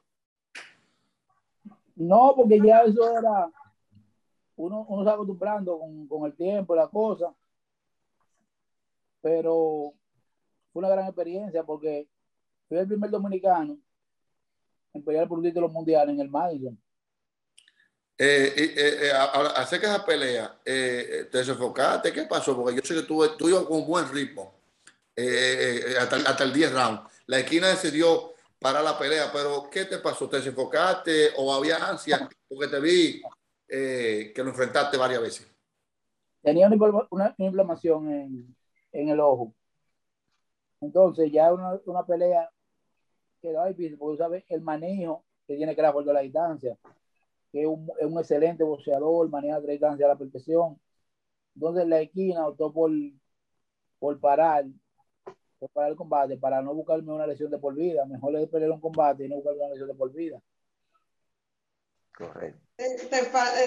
No, 1.96 2.34
porque 2.36 2.60
ya 2.62 2.80
eso 2.82 3.18
era, 3.18 3.50
uno, 4.56 4.86
uno 4.88 5.04
se 5.04 5.10
acostumbrando 5.10 5.78
con, 5.78 6.06
con, 6.06 6.26
el 6.26 6.36
tiempo, 6.36 6.76
la 6.76 6.88
cosa, 6.88 7.34
pero 9.20 9.92
fue 10.72 10.80
una 10.80 10.90
gran 10.90 11.06
experiencia 11.06 11.64
porque 11.64 12.06
fui 12.68 12.78
el 12.78 12.86
primer 12.86 13.10
dominicano 13.10 13.78
en 14.92 15.04
pelear 15.04 15.26
por 15.26 15.38
un 15.38 15.44
título 15.44 15.68
mundial 15.68 16.10
en 16.10 16.20
el 16.20 16.28
Madison. 16.28 16.78
Eh, 18.18 18.54
eh, 18.56 18.74
eh, 18.76 19.76
esa 19.82 20.04
pelea, 20.04 20.58
eh, 20.64 21.28
¿te 21.30 21.38
desenfocaste? 21.38 22.12
¿Qué 22.12 22.22
pasó? 22.22 22.56
Porque 22.56 22.76
yo 22.76 22.82
sé 22.82 22.94
que 22.94 23.02
tú, 23.02 23.22
tú 23.36 23.66
con 23.66 23.80
un 23.80 23.86
buen 23.86 24.08
ritmo 24.10 24.54
hasta, 26.00 26.16
hasta, 26.16 26.44
el 26.44 26.52
10 26.52 26.72
round. 26.72 27.00
La 27.26 27.40
esquina 27.40 27.68
decidió 27.68 28.35
parar 28.58 28.84
la 28.84 28.98
pelea, 28.98 29.30
pero 29.32 29.68
¿qué 29.70 29.84
te 29.84 29.98
pasó? 29.98 30.28
¿Te 30.28 30.36
desenfocaste 30.36 31.30
o 31.36 31.52
había 31.52 31.76
ansia? 31.76 32.28
Porque 32.48 32.68
te 32.68 32.80
vi 32.80 33.22
que 33.68 34.32
lo 34.36 34.48
enfrentaste 34.50 34.96
varias 34.96 35.20
veces. 35.20 35.52
Tenía 36.42 36.68
una, 37.10 37.34
inflamación 37.38 38.56
en, 38.92 39.08
el 39.08 39.20
ojo. 39.20 39.54
Entonces 40.80 41.30
ya 41.32 41.52
una, 41.52 41.80
una 41.86 42.06
pelea 42.06 42.48
quedaba 43.40 43.68
difícil, 43.68 43.98
porque 43.98 44.18
sabes 44.18 44.44
el 44.48 44.60
manejo 44.60 45.24
que 45.46 45.56
tiene 45.56 45.74
que 45.74 45.82
dar 45.82 45.94
de 45.94 46.12
la 46.12 46.20
distancia 46.20 46.76
que 47.52 47.62
es 47.62 47.66
un, 47.66 47.90
es 47.98 48.06
un 48.06 48.18
excelente 48.18 48.64
boxeador, 48.64 49.28
maneja 49.30 49.60
tres 49.60 49.72
distancia 49.72 50.06
a 50.06 50.10
la 50.10 50.18
perfección. 50.18 50.78
Entonces 51.54 51.86
la 51.86 52.00
esquina 52.00 52.46
optó 52.46 52.72
por, 52.72 52.90
por 53.98 54.20
parar, 54.20 54.66
por 55.58 55.70
parar 55.70 55.90
el 55.90 55.96
combate, 55.96 56.36
para 56.36 56.60
no 56.62 56.74
buscarme 56.74 57.12
una 57.12 57.26
lesión 57.26 57.50
de 57.50 57.58
por 57.58 57.74
vida. 57.74 58.04
Mejor 58.04 58.36
es 58.36 58.48
pelear 58.48 58.70
un 58.70 58.80
combate 58.80 59.24
y 59.24 59.28
no 59.28 59.36
buscarme 59.36 59.60
una 59.60 59.70
lesión 59.70 59.88
de 59.88 59.94
por 59.94 60.12
vida. 60.12 60.40
Correcto. 62.16 62.60
¿Te, 62.76 62.86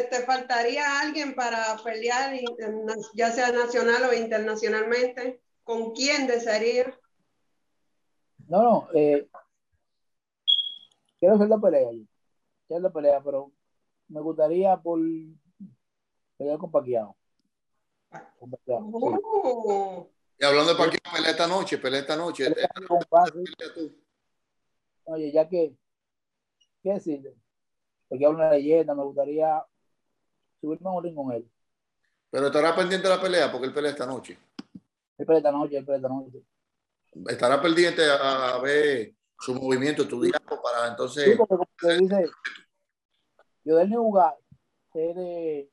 te 0.10 0.20
faltaría 0.24 1.02
alguien 1.02 1.34
para 1.34 1.78
pelear, 1.84 2.32
ya 3.16 3.32
sea 3.32 3.52
nacional 3.52 4.04
o 4.04 4.14
internacionalmente? 4.14 5.42
¿Con 5.64 5.94
quién 5.94 6.28
desearía? 6.28 6.96
No, 8.48 8.64
no. 8.64 8.88
Eh, 8.94 9.28
quiero 11.20 11.36
hacer 11.36 11.48
la 11.48 11.60
pelea. 11.60 11.90
Quiero 12.68 12.84
la 12.84 12.92
pelea, 12.92 13.22
pero 13.24 13.52
me 14.08 14.22
gustaría 14.22 14.78
por 14.78 15.00
pelear 16.38 16.58
con 16.58 16.72
Paquiao. 16.72 17.16
Con 18.40 18.50
Paquiao 18.52 18.92
sí. 20.06 20.19
Y 20.40 20.46
hablando 20.46 20.72
de 20.72 20.78
Paquiao, 20.78 21.14
pelea 21.14 21.32
esta 21.32 21.48
noche, 21.48 21.78
pelea 21.78 22.00
esta 22.00 22.16
noche. 22.16 22.50
Pelea 22.50 22.70
Oye, 25.04 25.32
ya 25.32 25.50
que, 25.50 25.76
¿qué 26.82 26.94
decirle? 26.94 27.36
Porque 28.08 28.26
habla 28.26 28.46
una 28.46 28.52
leyenda, 28.52 28.96
me 28.96 29.04
gustaría 29.04 29.62
subirme 30.62 30.90
a 30.90 30.94
un 30.94 31.04
ring 31.04 31.16
con 31.16 31.32
él. 31.34 31.50
Pero 32.32 32.48
estará 32.48 32.74
pendiente 32.76 33.08
de 33.08 33.16
la 33.16 33.22
pelea 33.22 33.52
porque 33.52 33.68
él 33.68 33.74
pelea 33.74 33.92
esta 33.92 34.06
noche. 34.06 34.40
Él 35.18 35.26
pelea 35.26 35.40
esta 35.40 35.52
noche, 35.52 35.78
él 35.78 35.86
pelea 35.86 35.98
esta 35.98 36.10
noche. 36.10 36.44
Estará 37.28 37.62
pendiente 37.62 38.04
a, 38.10 38.56
a 38.56 38.62
ver 38.62 39.14
su 39.38 39.54
movimiento, 39.56 40.04
estudiarlo 40.04 40.62
para 40.62 40.88
entonces. 40.88 41.26
Sí, 41.26 41.32
porque 41.36 41.56
como 41.56 41.70
te 41.82 41.98
dice, 41.98 42.30
yo 43.66 43.76
del 43.76 43.90
New 43.90 44.04
Lugar 44.04 44.36
es 44.94 45.16
de, 45.16 45.70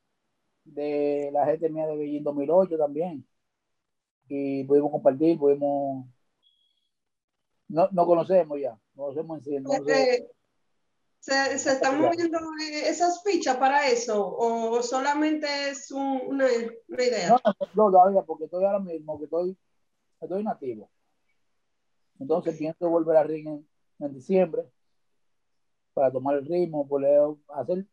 de 0.64 1.30
la 1.32 1.46
gente 1.46 1.68
mía 1.68 1.86
de 1.86 1.96
Beijing 1.96 2.24
2008 2.24 2.78
también. 2.78 3.26
Y 4.28 4.64
pudimos 4.64 4.90
compartir, 4.90 5.38
pudimos. 5.38 6.06
No, 7.68 7.88
no 7.90 8.06
conocemos 8.06 8.60
ya, 8.60 8.78
no 8.94 9.04
conocemos 9.04 9.38
en 9.38 9.44
sí. 9.44 9.60
No 9.60 9.72
eh, 9.88 10.28
¿Se, 11.18 11.58
¿Se 11.58 11.72
están 11.72 12.00
moviendo 12.00 12.38
esas 12.60 13.22
fichas 13.24 13.56
para 13.56 13.88
eso 13.88 14.36
o 14.36 14.80
solamente 14.82 15.70
es 15.70 15.90
un, 15.90 16.20
una, 16.26 16.46
una, 16.86 17.02
idea? 17.02 17.28
No, 17.30 17.40
no, 17.74 17.90
todavía, 17.90 18.22
porque 18.22 18.44
estoy 18.44 18.64
ahora 18.64 18.78
mismo, 18.78 19.18
que 19.18 19.24
estoy, 19.24 19.56
estoy 20.20 20.44
nativo. 20.44 20.88
Entonces 22.20 22.56
pienso 22.56 22.88
volver 22.88 23.16
a 23.16 23.24
ring 23.24 23.48
en, 23.48 23.68
en 23.98 24.14
diciembre 24.14 24.70
para 25.96 26.12
tomar 26.12 26.36
el 26.36 26.46
ritmo, 26.46 26.86
hacer 27.48 27.86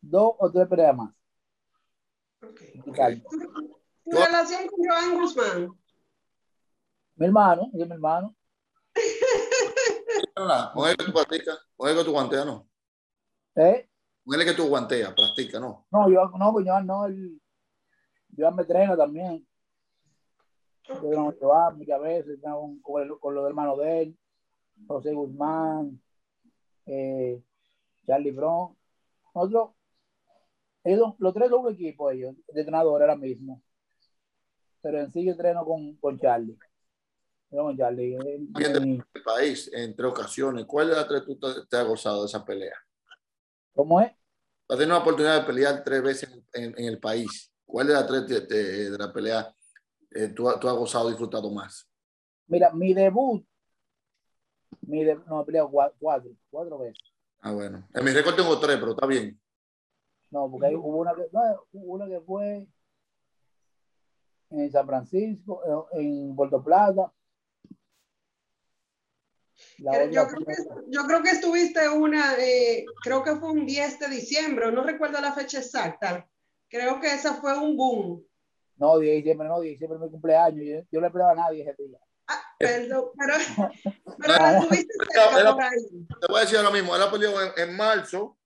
dos 0.00 0.34
o 0.38 0.50
tres 0.50 0.66
peleas 0.66 0.96
más. 0.96 1.14
Okay. 2.86 3.22
¿Tu 4.08 4.16
relación 4.16 4.68
con 4.68 4.78
Joan 4.86 5.20
Guzmán? 5.20 5.70
Mi 7.16 7.26
hermano, 7.26 7.70
es 7.72 7.86
mi 7.86 7.92
hermano. 7.92 8.36
Mujer 10.74 10.96
que 10.96 11.04
tú 11.04 11.12
practicas, 11.12 11.58
mujer 11.76 11.96
que 11.96 12.04
tú 12.04 12.12
guanteas, 12.12 12.46
¿no? 12.46 12.68
¿Eh? 13.56 13.88
Mujer 14.24 14.44
que 14.46 14.52
tú 14.54 14.68
guanteas, 14.68 15.12
practica, 15.12 15.58
¿no? 15.58 15.86
No, 15.90 16.08
yo 16.08 16.30
no, 16.38 16.52
pues 16.52 16.66
Joan 16.66 16.86
no, 16.86 17.06
él, 17.06 17.40
Joan 18.36 18.54
me 18.54 18.62
entrena 18.62 18.96
también. 18.96 19.46
Yo 20.88 21.10
no 21.10 21.34
Joan 21.40 21.78
muchas 21.78 22.00
veces, 22.00 22.38
con, 22.40 22.78
con, 22.80 23.18
con 23.18 23.34
los 23.34 23.46
hermanos 23.46 23.78
de 23.78 24.02
él, 24.02 24.18
José 24.86 25.12
Guzmán, 25.14 26.00
eh, 26.86 27.42
Charlie 28.06 28.30
Brown. 28.30 28.76
Nosotros, 29.34 29.70
ellos, 30.84 31.14
los 31.18 31.34
tres 31.34 31.50
son 31.50 31.66
un 31.66 31.72
equipo, 31.72 32.10
ellos, 32.10 32.36
de 32.52 32.60
entrenador 32.60 33.02
ahora 33.02 33.16
mismo. 33.16 33.62
Pero 34.86 35.00
en 35.00 35.12
sí 35.12 35.24
yo 35.24 35.32
entreno 35.32 35.64
con, 35.64 35.96
con 35.96 36.16
Charlie. 36.16 36.56
Con 37.50 37.76
Charlie. 37.76 38.14
Él, 38.14 38.52
del 38.52 39.04
país, 39.24 39.68
entre 39.74 40.06
ocasiones. 40.06 40.64
¿Cuál 40.64 40.90
de 40.90 40.94
las 40.94 41.08
tres 41.08 41.24
tú 41.24 41.36
te, 41.36 41.66
te 41.68 41.76
has 41.76 41.84
gozado 41.84 42.20
de 42.20 42.26
esa 42.26 42.44
pelea? 42.44 42.76
¿Cómo 43.74 44.00
es? 44.00 44.12
Has 44.68 44.78
tenido 44.78 44.94
la 44.94 45.02
oportunidad 45.02 45.40
de 45.40 45.44
pelear 45.44 45.82
tres 45.82 46.00
veces 46.04 46.30
en, 46.32 46.62
en, 46.62 46.78
en 46.78 46.84
el 46.84 47.00
país. 47.00 47.52
¿Cuál 47.64 47.88
de 47.88 47.94
las 47.94 48.06
tres 48.06 48.28
de, 48.28 48.40
de, 48.42 48.90
de 48.90 48.96
la 48.96 49.12
pelea 49.12 49.52
eh, 50.12 50.28
tú, 50.28 50.48
tú, 50.60 50.68
has 50.68 50.76
gozado, 50.76 51.08
disfrutado 51.08 51.50
más? 51.50 51.90
Mira, 52.46 52.70
mi 52.72 52.94
debut 52.94 53.44
mi 54.82 55.02
de, 55.02 55.16
no, 55.16 55.42
he 55.42 55.44
peleado 55.46 55.68
cuatro, 55.68 56.30
cuatro, 56.48 56.78
veces. 56.78 57.12
Ah, 57.40 57.50
bueno. 57.50 57.88
En 57.92 58.04
mi 58.04 58.12
récord 58.12 58.36
tengo 58.36 58.56
tres, 58.60 58.76
pero 58.78 58.92
está 58.92 59.04
bien. 59.04 59.36
No, 60.30 60.48
porque 60.48 60.68
hay, 60.68 60.76
hubo 60.76 60.98
una 60.98 61.12
que, 61.12 61.28
no, 61.32 61.40
hubo 61.72 61.94
una 61.94 62.06
que 62.06 62.20
fue 62.20 62.68
en 64.50 64.70
San 64.70 64.86
Francisco, 64.86 65.88
en 65.92 66.34
Puerto 66.34 66.62
Plata. 66.62 67.12
Yo 69.78 69.90
creo, 69.90 70.10
que, 70.10 70.54
yo 70.88 71.06
creo, 71.06 71.22
que, 71.22 71.30
estuviste 71.30 71.88
una, 71.88 72.34
eh, 72.38 72.84
creo 73.02 73.22
que 73.22 73.36
fue 73.36 73.50
un 73.50 73.64
10 73.64 73.98
de 74.00 74.08
diciembre, 74.08 74.70
no 74.70 74.82
recuerdo 74.82 75.20
la 75.20 75.32
fecha 75.32 75.58
exacta. 75.58 76.28
Creo 76.68 77.00
que 77.00 77.14
esa 77.14 77.34
fue 77.34 77.56
un 77.56 77.76
boom. 77.76 78.26
No, 78.76 78.98
10 78.98 79.10
de 79.10 79.16
diciembre, 79.16 79.48
no, 79.48 79.60
10 79.60 79.62
de 79.62 79.72
diciembre 79.72 79.96
es 79.96 80.02
mi 80.02 80.10
cumpleaños. 80.10 80.64
Yo, 80.66 80.80
yo 80.90 81.00
no 81.00 81.08
le 81.08 81.24
a 81.24 81.34
nadie 81.34 81.62
ese 81.62 81.82
día. 81.82 81.98
Ah, 82.28 82.42
perdón, 82.58 83.04
pero, 83.16 83.34
pero 84.18 84.34
estuviste 84.34 84.94
cerca 85.10 85.52
por 85.54 85.62
ahí. 85.62 86.06
Te 86.20 86.26
voy 86.28 86.38
a 86.38 86.40
decir 86.40 86.60
lo 86.60 86.72
mismo, 86.72 86.94
él 86.94 87.02
ha 87.02 87.10
perdido 87.10 87.32
en, 87.40 87.52
en 87.56 87.76
marzo 87.76 88.36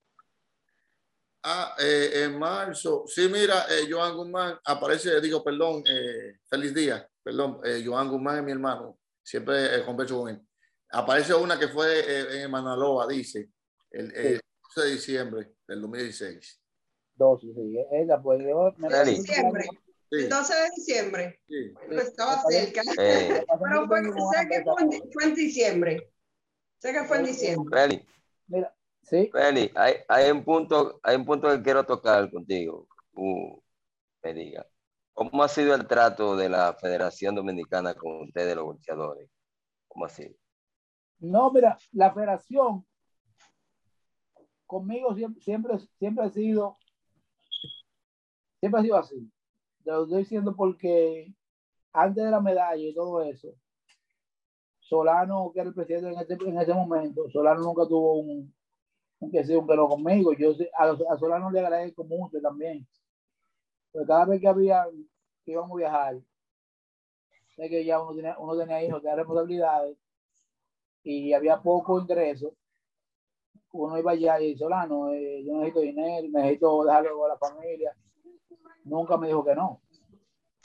Ah, 1.43 1.75
eh, 1.79 2.25
en 2.25 2.39
marzo. 2.39 3.05
Sí, 3.07 3.29
mira, 3.29 3.65
eh, 3.71 3.87
Joan 3.91 4.15
Guzmán 4.15 4.59
aparece, 4.65 5.21
digo, 5.21 5.43
perdón, 5.43 5.83
eh, 5.87 6.39
feliz 6.49 6.75
día, 6.75 7.09
perdón, 7.23 7.61
eh, 7.65 7.83
Joan 7.85 8.09
Guzmán 8.11 8.39
es 8.39 8.45
mi 8.45 8.53
hermano, 8.53 8.99
siempre 9.23 9.77
eh, 9.77 9.85
converso 9.85 10.21
con 10.21 10.31
él. 10.31 10.41
Aparece 10.91 11.35
una 11.35 11.59
que 11.59 11.69
fue 11.69 12.01
eh, 12.01 12.43
en 12.43 12.51
Manaloa, 12.51 13.07
dice, 13.07 13.49
el, 13.91 14.15
el 14.15 14.41
12 14.75 14.87
de 14.87 14.93
diciembre 14.93 15.53
del 15.67 15.81
2016. 15.81 16.61
12, 17.15 17.47
sí, 17.55 17.77
ella 17.93 18.21
pues 18.21 18.41
yo 18.43 18.75
me 18.77 18.89
de 18.89 19.05
diciembre. 19.05 19.65
Sí. 20.11 20.17
El 20.25 20.29
12 20.29 20.55
de 20.55 20.71
diciembre. 20.77 21.41
Sí. 21.47 21.75
Bueno, 21.87 22.03
estaba 22.03 22.43
cerca. 22.49 22.83
Eh. 22.99 23.45
Pero 23.47 23.87
fue, 23.87 24.03
sé 24.03 24.49
que 24.49 24.63
fue 24.65 24.83
en, 24.83 25.13
fue 25.13 25.25
en, 25.25 25.35
diciembre. 25.35 26.13
Sé 26.79 26.93
que 26.93 27.05
fue 27.05 27.19
en 27.19 27.25
diciembre. 27.27 28.07
Mira, 28.49 28.75
Sí. 29.03 29.29
Feli, 29.33 29.71
hay, 29.75 29.95
hay, 30.09 30.31
un 30.31 30.45
punto, 30.45 31.01
hay 31.03 31.17
un 31.17 31.25
punto 31.25 31.49
que 31.49 31.63
quiero 31.63 31.85
tocar 31.85 32.31
contigo. 32.31 32.87
Uh, 33.15 33.61
me 34.23 34.35
diga. 34.35 34.67
¿Cómo 35.13 35.43
ha 35.43 35.49
sido 35.49 35.75
el 35.75 35.87
trato 35.87 36.37
de 36.37 36.49
la 36.49 36.75
Federación 36.75 37.35
Dominicana 37.35 37.95
con 37.95 38.23
ustedes, 38.23 38.57
los 38.57 38.65
boxeadores? 38.65 39.29
¿Cómo 39.89 40.07
ha 40.07 40.09
sido? 40.09 40.35
No, 41.19 41.51
mira, 41.51 41.77
la 41.93 42.13
federación 42.15 42.87
conmigo 44.67 45.15
siempre, 45.15 45.43
siempre, 45.43 45.79
siempre 45.99 46.25
ha 46.25 46.31
sido, 46.31 46.79
siempre 48.61 48.81
ha 48.81 48.83
sido 48.85 48.97
así. 48.97 49.33
Te 49.85 49.91
lo 49.91 50.05
estoy 50.05 50.19
diciendo 50.21 50.55
porque 50.57 51.35
antes 51.93 52.25
de 52.25 52.31
la 52.31 52.41
medalla 52.41 52.83
y 52.83 52.95
todo 52.95 53.23
eso, 53.23 53.49
Solano, 54.79 55.51
que 55.53 55.61
era 55.61 55.69
el 55.69 55.75
presidente 55.75 56.09
en 56.09 56.19
ese, 56.19 56.49
en 56.49 56.59
ese 56.59 56.73
momento, 56.73 57.29
Solano 57.31 57.61
nunca 57.61 57.87
tuvo 57.87 58.21
un, 58.21 58.55
aunque 59.21 59.45
sea 59.45 59.59
un 59.59 59.67
pelo 59.67 59.89
conmigo. 59.89 60.33
Yo 60.33 60.53
a, 60.79 60.85
a 61.13 61.19
Solano 61.19 61.51
le 61.51 61.61
agradezco 61.61 62.05
mucho 62.05 62.41
también. 62.41 62.87
Pero 63.93 64.07
cada 64.07 64.25
vez 64.25 64.41
que 64.41 64.49
había 64.49 64.87
que 65.45 65.53
íbamos 65.53 65.73
a 65.73 65.77
viajar, 65.77 66.21
sé 67.57 67.69
que 67.69 67.85
ya 67.85 68.01
uno 68.01 68.15
tenía, 68.15 68.39
uno 68.39 68.57
tenía 68.57 68.83
hijos, 68.83 69.01
tenía 69.01 69.17
responsabilidades 69.17 69.97
y 71.03 71.33
había 71.33 71.61
poco 71.61 72.01
ingreso. 72.01 72.55
Uno 73.73 73.99
iba 73.99 74.13
allá 74.13 74.41
y 74.41 74.57
Solano, 74.57 75.13
eh, 75.13 75.45
yo 75.45 75.55
necesito 75.55 75.81
dinero, 75.81 76.29
necesito 76.31 76.85
dejarlo 76.85 77.25
a 77.25 77.29
la 77.29 77.39
familia. 77.39 77.97
Nunca 78.85 79.17
me 79.17 79.29
dijo 79.29 79.45
que 79.45 79.55
no. 79.55 79.81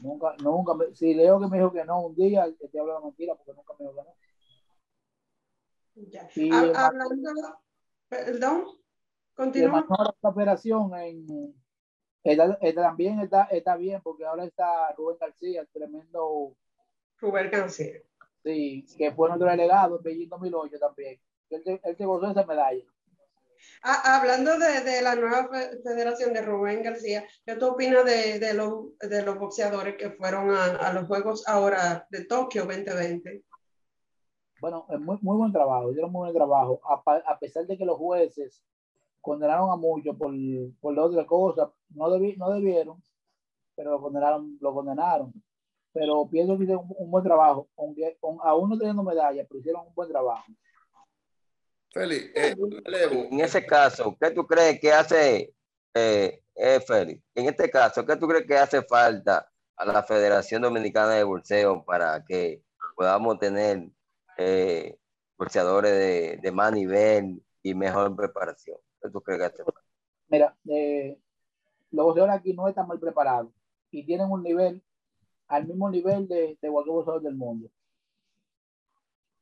Nunca, 0.03 0.35
nunca, 0.43 0.73
me, 0.73 0.93
si 0.93 1.13
leo 1.13 1.39
que 1.39 1.47
me 1.47 1.57
dijo 1.57 1.71
que 1.71 1.85
no 1.85 2.07
un 2.07 2.15
día, 2.15 2.45
te 2.71 2.79
hablo 2.79 2.95
de 2.97 3.05
mentira 3.05 3.35
porque 3.35 3.53
nunca 3.53 3.73
me 3.79 3.85
dijo 3.85 3.95
que 3.95 4.03
no. 4.03 4.15
Ya. 6.11 6.29
Y, 6.35 6.51
hablando, 6.51 7.64
Perdón, 8.25 8.65
continúa. 9.33 9.85
La 10.21 10.29
operación 10.29 10.93
en, 10.95 11.55
está, 12.23 12.57
también 12.75 13.19
está, 13.19 13.43
está 13.45 13.75
bien 13.75 14.01
porque 14.01 14.25
ahora 14.25 14.45
está 14.45 14.93
Rubén 14.97 15.17
García, 15.19 15.65
tremendo. 15.73 16.55
Rubén 17.19 17.49
García. 17.49 18.01
Sí, 18.43 18.85
que 18.97 19.11
fue 19.11 19.27
nuestro 19.27 19.49
delegado 19.49 19.97
en 19.97 20.03
Beijing 20.03 20.29
2008 20.29 20.79
también. 20.79 21.19
Él, 21.49 21.81
él 21.83 21.97
se 21.97 22.05
gozó 22.05 22.29
esa 22.29 22.45
medalla. 22.45 22.83
Ah, 23.81 24.17
hablando 24.19 24.57
de, 24.57 24.81
de, 24.81 25.01
la 25.01 25.15
nueva 25.15 25.49
federación 25.83 26.33
de 26.33 26.41
Rubén 26.41 26.83
García, 26.83 27.25
¿qué 27.45 27.55
tú 27.55 27.67
opinas 27.67 28.05
de, 28.05 28.39
de, 28.39 28.53
los, 28.53 28.97
de 28.99 29.23
los 29.23 29.37
boxeadores 29.37 29.95
que 29.97 30.11
fueron 30.11 30.51
a, 30.51 30.75
a, 30.75 30.93
los 30.93 31.07
Juegos 31.07 31.47
ahora 31.47 32.07
de 32.09 32.25
Tokio 32.25 32.65
2020? 32.65 33.43
Bueno, 34.59 34.85
es 34.89 34.99
muy, 34.99 35.17
muy 35.21 35.37
buen 35.37 35.51
trabajo, 35.51 35.91
hicieron 35.91 36.11
muy 36.11 36.21
buen 36.21 36.33
trabajo, 36.33 36.79
a, 36.83 37.01
a, 37.31 37.39
pesar 37.39 37.65
de 37.67 37.77
que 37.77 37.85
los 37.85 37.97
jueces 37.97 38.63
condenaron 39.21 39.69
a 39.69 39.75
muchos 39.75 40.15
por, 40.15 40.33
por 40.79 40.95
la 40.95 41.03
otra 41.03 41.25
cosa, 41.25 41.71
no, 41.89 42.09
debi, 42.09 42.35
no 42.37 42.51
debieron, 42.51 43.01
pero 43.75 43.91
lo 43.91 44.01
condenaron, 44.01 44.57
lo 44.61 44.73
condenaron. 44.73 45.33
Pero 45.91 46.27
pienso 46.29 46.57
que 46.57 46.63
hicieron 46.63 46.85
un, 46.89 46.95
un 46.97 47.11
buen 47.11 47.23
trabajo, 47.23 47.69
aunque 47.77 48.17
aún 48.43 48.69
no 48.69 48.77
teniendo 48.77 49.03
medalla, 49.03 49.45
pero 49.47 49.59
hicieron 49.59 49.87
un 49.87 49.93
buen 49.93 50.09
trabajo. 50.09 50.45
Félix, 51.95 52.25
eh, 52.35 52.55
en 53.31 53.39
ese 53.39 53.65
caso, 53.65 54.17
¿qué 54.19 54.31
tú 54.31 54.45
crees 54.45 54.79
que 54.81 54.91
hace, 54.91 55.53
eh, 55.93 56.41
eh, 56.53 56.79
Félix? 56.85 57.23
En 57.33 57.47
este 57.47 57.69
caso, 57.69 58.05
¿qué 58.05 58.17
tú 58.17 58.27
crees 58.27 58.45
que 58.45 58.57
hace 58.57 58.81
falta 58.83 59.49
a 59.77 59.85
la 59.85 60.03
Federación 60.03 60.61
Dominicana 60.61 61.13
de 61.13 61.23
Bolseo 61.23 61.85
para 61.85 62.23
que 62.25 62.61
podamos 62.97 63.39
tener 63.39 63.87
eh, 64.37 64.97
de, 65.37 66.39
de, 66.41 66.51
más 66.51 66.71
nivel 66.73 67.43
y 67.61 67.73
mejor 67.73 68.15
preparación. 68.15 68.77
¿Qué 69.01 69.09
tú 69.09 69.21
crees 69.21 69.51
que 69.51 69.63
Mira, 70.27 70.55
eh, 70.67 71.19
los 71.91 72.05
boxeadores 72.05 72.35
aquí 72.35 72.53
no 72.53 72.67
están 72.67 72.87
mal 72.87 72.99
preparados 72.99 73.51
y 73.91 74.05
tienen 74.05 74.29
un 74.29 74.43
nivel 74.43 74.83
al 75.47 75.67
mismo 75.67 75.89
nivel 75.89 76.27
de, 76.27 76.57
de 76.61 76.69
cualquier 76.69 76.95
boxeador 76.95 77.21
del 77.21 77.35
mundo. 77.35 77.69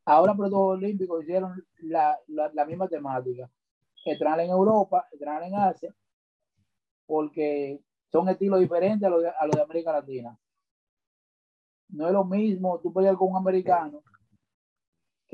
Ahora, 0.06 0.34
por 0.34 0.50
los 0.50 0.60
Olímpicos 0.60 1.24
hicieron 1.24 1.66
la, 1.80 2.20
la, 2.28 2.52
la, 2.54 2.66
misma 2.66 2.90
temática. 2.90 3.50
Entrenar 4.04 4.42
en 4.42 4.50
Europa, 4.50 5.08
entrenar 5.14 5.44
en 5.44 5.56
Asia, 5.56 5.96
porque 7.06 7.80
son 8.12 8.28
estilos 8.28 8.60
diferentes 8.60 9.08
a 9.08 9.10
los 9.10 9.24
de, 9.24 9.30
a 9.30 9.46
los 9.46 9.56
de 9.56 9.62
América 9.62 9.94
Latina. 9.94 10.38
No 11.90 12.08
es 12.08 12.14
lo 12.14 12.26
mismo 12.26 12.80
tú 12.80 12.92
pelear 12.92 13.16
con 13.16 13.30
un 13.30 13.38
americano 13.38 14.04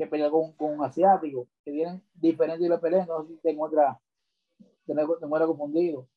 que 0.00 0.06
pelea 0.06 0.30
con, 0.30 0.52
con 0.54 0.78
un 0.78 0.82
asiático, 0.82 1.46
que 1.62 1.72
tienen 1.72 2.02
diferentes 2.14 2.66
de 2.66 2.78
peleas, 2.78 3.06
no 3.06 3.22
sé 3.22 3.34
si 3.34 3.40
te 3.42 3.50
encuentras, 3.50 3.98
te, 4.86 4.94
te 4.94 5.02
encuentras 5.02 5.46
confundido. 5.46 6.08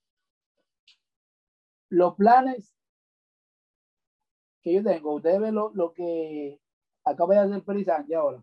Los 1.89 2.15
planes 2.15 2.74
que 4.62 4.76
yo 4.76 4.84
tengo, 4.84 5.15
ustedes 5.15 5.41
ven 5.41 5.56
lo, 5.56 5.74
lo 5.74 5.91
que 5.91 6.62
acaba 7.04 7.34
de 7.34 7.56
hacer 7.58 7.84
Sánchez 7.84 8.15
ahora. 8.15 8.41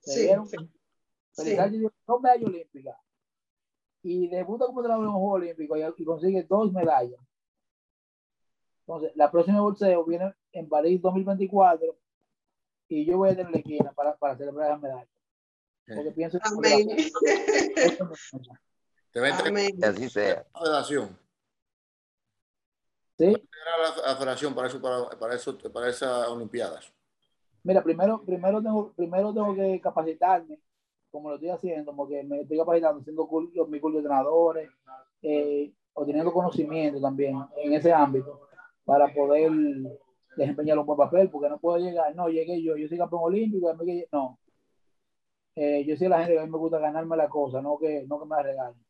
Sí, 0.00 0.28
sí. 0.46 0.56
Félix 1.34 1.56
Sánchez 1.56 1.80
dio 1.80 1.92
dos 2.06 2.22
medallas 2.22 2.48
olímpicas 2.48 2.96
y 4.02 4.28
debuta 4.28 4.64
como 4.64 4.80
entrenador 4.80 5.04
en 5.04 5.10
un 5.10 5.20
juego 5.20 5.34
olímpico 5.34 5.76
y, 5.76 5.82
y 5.98 6.04
consigue 6.06 6.42
dos 6.44 6.72
medallas. 6.72 7.20
Entonces, 8.86 9.12
la 9.14 9.30
próxima 9.30 9.60
bolseo 9.60 10.06
viene 10.06 10.32
en 10.52 10.70
París 10.70 11.02
2024 11.02 11.98
y 12.88 13.04
yo 13.04 13.18
voy 13.18 13.30
a 13.30 13.36
tener 13.36 13.50
la 13.50 13.58
esquina 13.58 13.92
para, 13.92 14.16
para 14.16 14.36
celebrar 14.36 14.70
la 14.70 14.78
medalla. 14.78 15.08
Porque 15.94 16.10
pienso 16.12 16.38
Amén. 16.42 16.88
que 16.88 17.10
te 19.12 19.20
va 19.20 19.26
a 19.28 19.30
entregar 19.30 19.90
así 19.90 20.10
sea. 20.10 20.46
la 20.52 20.60
federación. 20.60 21.18
Sí. 23.18 23.32
La, 23.32 24.08
la 24.08 24.16
federación 24.16 24.54
para 24.54 24.68
eso, 24.68 24.80
para, 24.80 25.08
para 25.18 25.34
eso, 25.34 25.56
para 25.72 25.88
esas 25.88 26.28
olimpiadas. 26.28 26.92
Mira, 27.62 27.82
primero, 27.82 28.22
primero 28.24 28.62
tengo, 28.62 28.92
primero 28.92 29.32
tengo 29.32 29.54
que 29.54 29.80
capacitarme, 29.80 30.60
como 31.10 31.30
lo 31.30 31.36
estoy 31.36 31.50
haciendo, 31.50 31.96
porque 31.96 32.22
me 32.22 32.42
estoy 32.42 32.58
capacitando, 32.58 33.00
haciendo 33.00 33.26
cursos, 33.26 33.68
mis 33.68 33.80
cursos 33.80 34.02
de 34.02 34.06
entrenadores, 34.06 34.70
eh, 35.22 35.72
obteniendo 35.94 36.32
conocimiento 36.32 37.00
también 37.00 37.42
en 37.56 37.72
ese 37.72 37.92
ámbito, 37.92 38.48
para 38.84 39.12
poder 39.12 39.50
desempeñar 40.36 40.78
un 40.78 40.86
buen 40.86 40.98
papel, 40.98 41.30
porque 41.30 41.48
no 41.48 41.58
puedo 41.58 41.78
llegar, 41.78 42.14
no, 42.14 42.28
llegué 42.28 42.62
yo, 42.62 42.76
yo 42.76 42.88
soy 42.88 42.98
campeón 42.98 43.22
olímpico, 43.24 43.74
no. 44.12 44.38
Eh, 45.54 45.84
yo 45.86 45.96
soy 45.96 46.08
la 46.08 46.18
gente 46.18 46.34
que 46.34 46.40
a 46.40 46.44
mí 46.44 46.50
me 46.50 46.58
gusta 46.58 46.78
ganarme 46.78 47.16
la 47.16 47.28
cosa, 47.28 47.62
no 47.62 47.78
que, 47.78 48.04
no 48.06 48.20
que 48.20 48.26
me 48.26 48.36
la 48.36 48.42
regalen. 48.42 48.86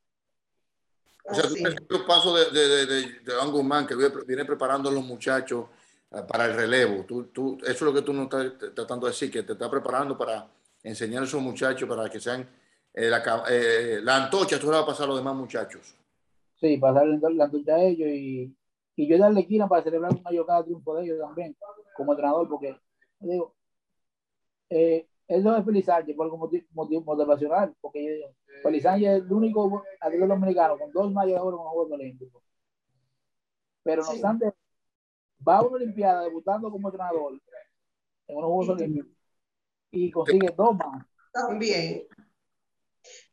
O 1.28 1.34
sea, 1.34 1.44
tú 1.44 1.54
sí. 1.54 1.64
el 1.64 2.04
paso 2.06 2.36
de, 2.36 2.50
de, 2.50 2.68
de, 2.68 2.86
de, 2.86 3.20
de 3.20 3.34
Van 3.34 3.50
Guzmán, 3.50 3.86
que 3.86 3.94
viene 4.26 4.44
preparando 4.44 4.88
a 4.88 4.92
los 4.92 5.04
muchachos 5.04 5.66
eh, 6.10 6.22
para 6.26 6.46
el 6.46 6.54
relevo. 6.54 7.04
Tú, 7.04 7.24
tú, 7.26 7.58
eso 7.62 7.70
es 7.70 7.82
lo 7.82 7.92
que 7.92 8.02
tú 8.02 8.12
no 8.12 8.24
estás 8.24 8.52
tratando 8.74 9.06
de 9.06 9.12
decir, 9.12 9.30
que 9.30 9.42
te 9.42 9.52
está 9.52 9.70
preparando 9.70 10.16
para 10.16 10.48
enseñar 10.82 11.22
a 11.22 11.26
esos 11.26 11.42
muchachos 11.42 11.88
para 11.88 12.08
que 12.08 12.20
sean 12.20 12.48
eh, 12.94 13.08
la, 13.10 13.44
eh, 13.50 14.00
la, 14.02 14.24
antorcha, 14.24 14.58
tú 14.58 14.66
le 14.66 14.72
vas 14.72 14.82
a 14.82 14.86
pasar 14.86 15.04
a 15.04 15.08
los 15.08 15.18
demás 15.18 15.34
muchachos. 15.34 15.94
Sí, 16.60 16.78
pasar 16.78 17.06
la 17.06 17.44
antorcha 17.44 17.74
a 17.74 17.82
ellos 17.82 18.08
y, 18.08 18.54
y 18.96 19.06
yo 19.06 19.18
darle 19.18 19.42
esquina 19.42 19.68
para 19.68 19.82
celebrar 19.82 20.12
un 20.12 20.22
mayor 20.22 20.46
cada 20.46 20.64
triunfo 20.64 20.94
de 20.94 21.04
ellos 21.04 21.20
también, 21.20 21.54
como 21.94 22.12
entrenador, 22.12 22.48
porque 22.48 22.74
digo, 23.20 23.54
eh, 24.70 25.06
eso 25.28 25.56
es 25.56 25.64
Feliz 25.64 25.84
Sánchez 25.84 26.16
por 26.16 26.24
algún 26.24 26.40
motivo, 26.40 27.04
motivacional, 27.04 27.74
porque 27.80 28.04
yo 28.04 28.12
digo, 28.14 28.34
Feliz 28.62 28.82
Sánchez 28.82 29.08
es 29.08 29.22
el 29.22 29.32
único 29.32 29.82
atleta 30.00 30.26
dominicano 30.26 30.78
con 30.78 30.90
dos 30.92 31.12
mayores 31.12 31.42
en 31.44 31.50
los 31.50 31.60
Juegos 31.60 31.92
Olímpicos. 31.92 32.42
Pero 33.82 34.02
no 34.02 34.08
obstante, 34.08 34.52
va 35.46 35.58
a 35.58 35.62
una 35.62 35.76
Olimpiada 35.76 36.22
debutando 36.22 36.70
como 36.70 36.88
entrenador 36.88 37.38
en 38.28 38.36
unos 38.36 38.48
Juegos 38.48 38.68
Olímpicos 38.70 39.12
y 39.90 40.10
consigue 40.10 40.54
dos 40.56 40.74
más. 40.74 41.06
También. 41.32 42.06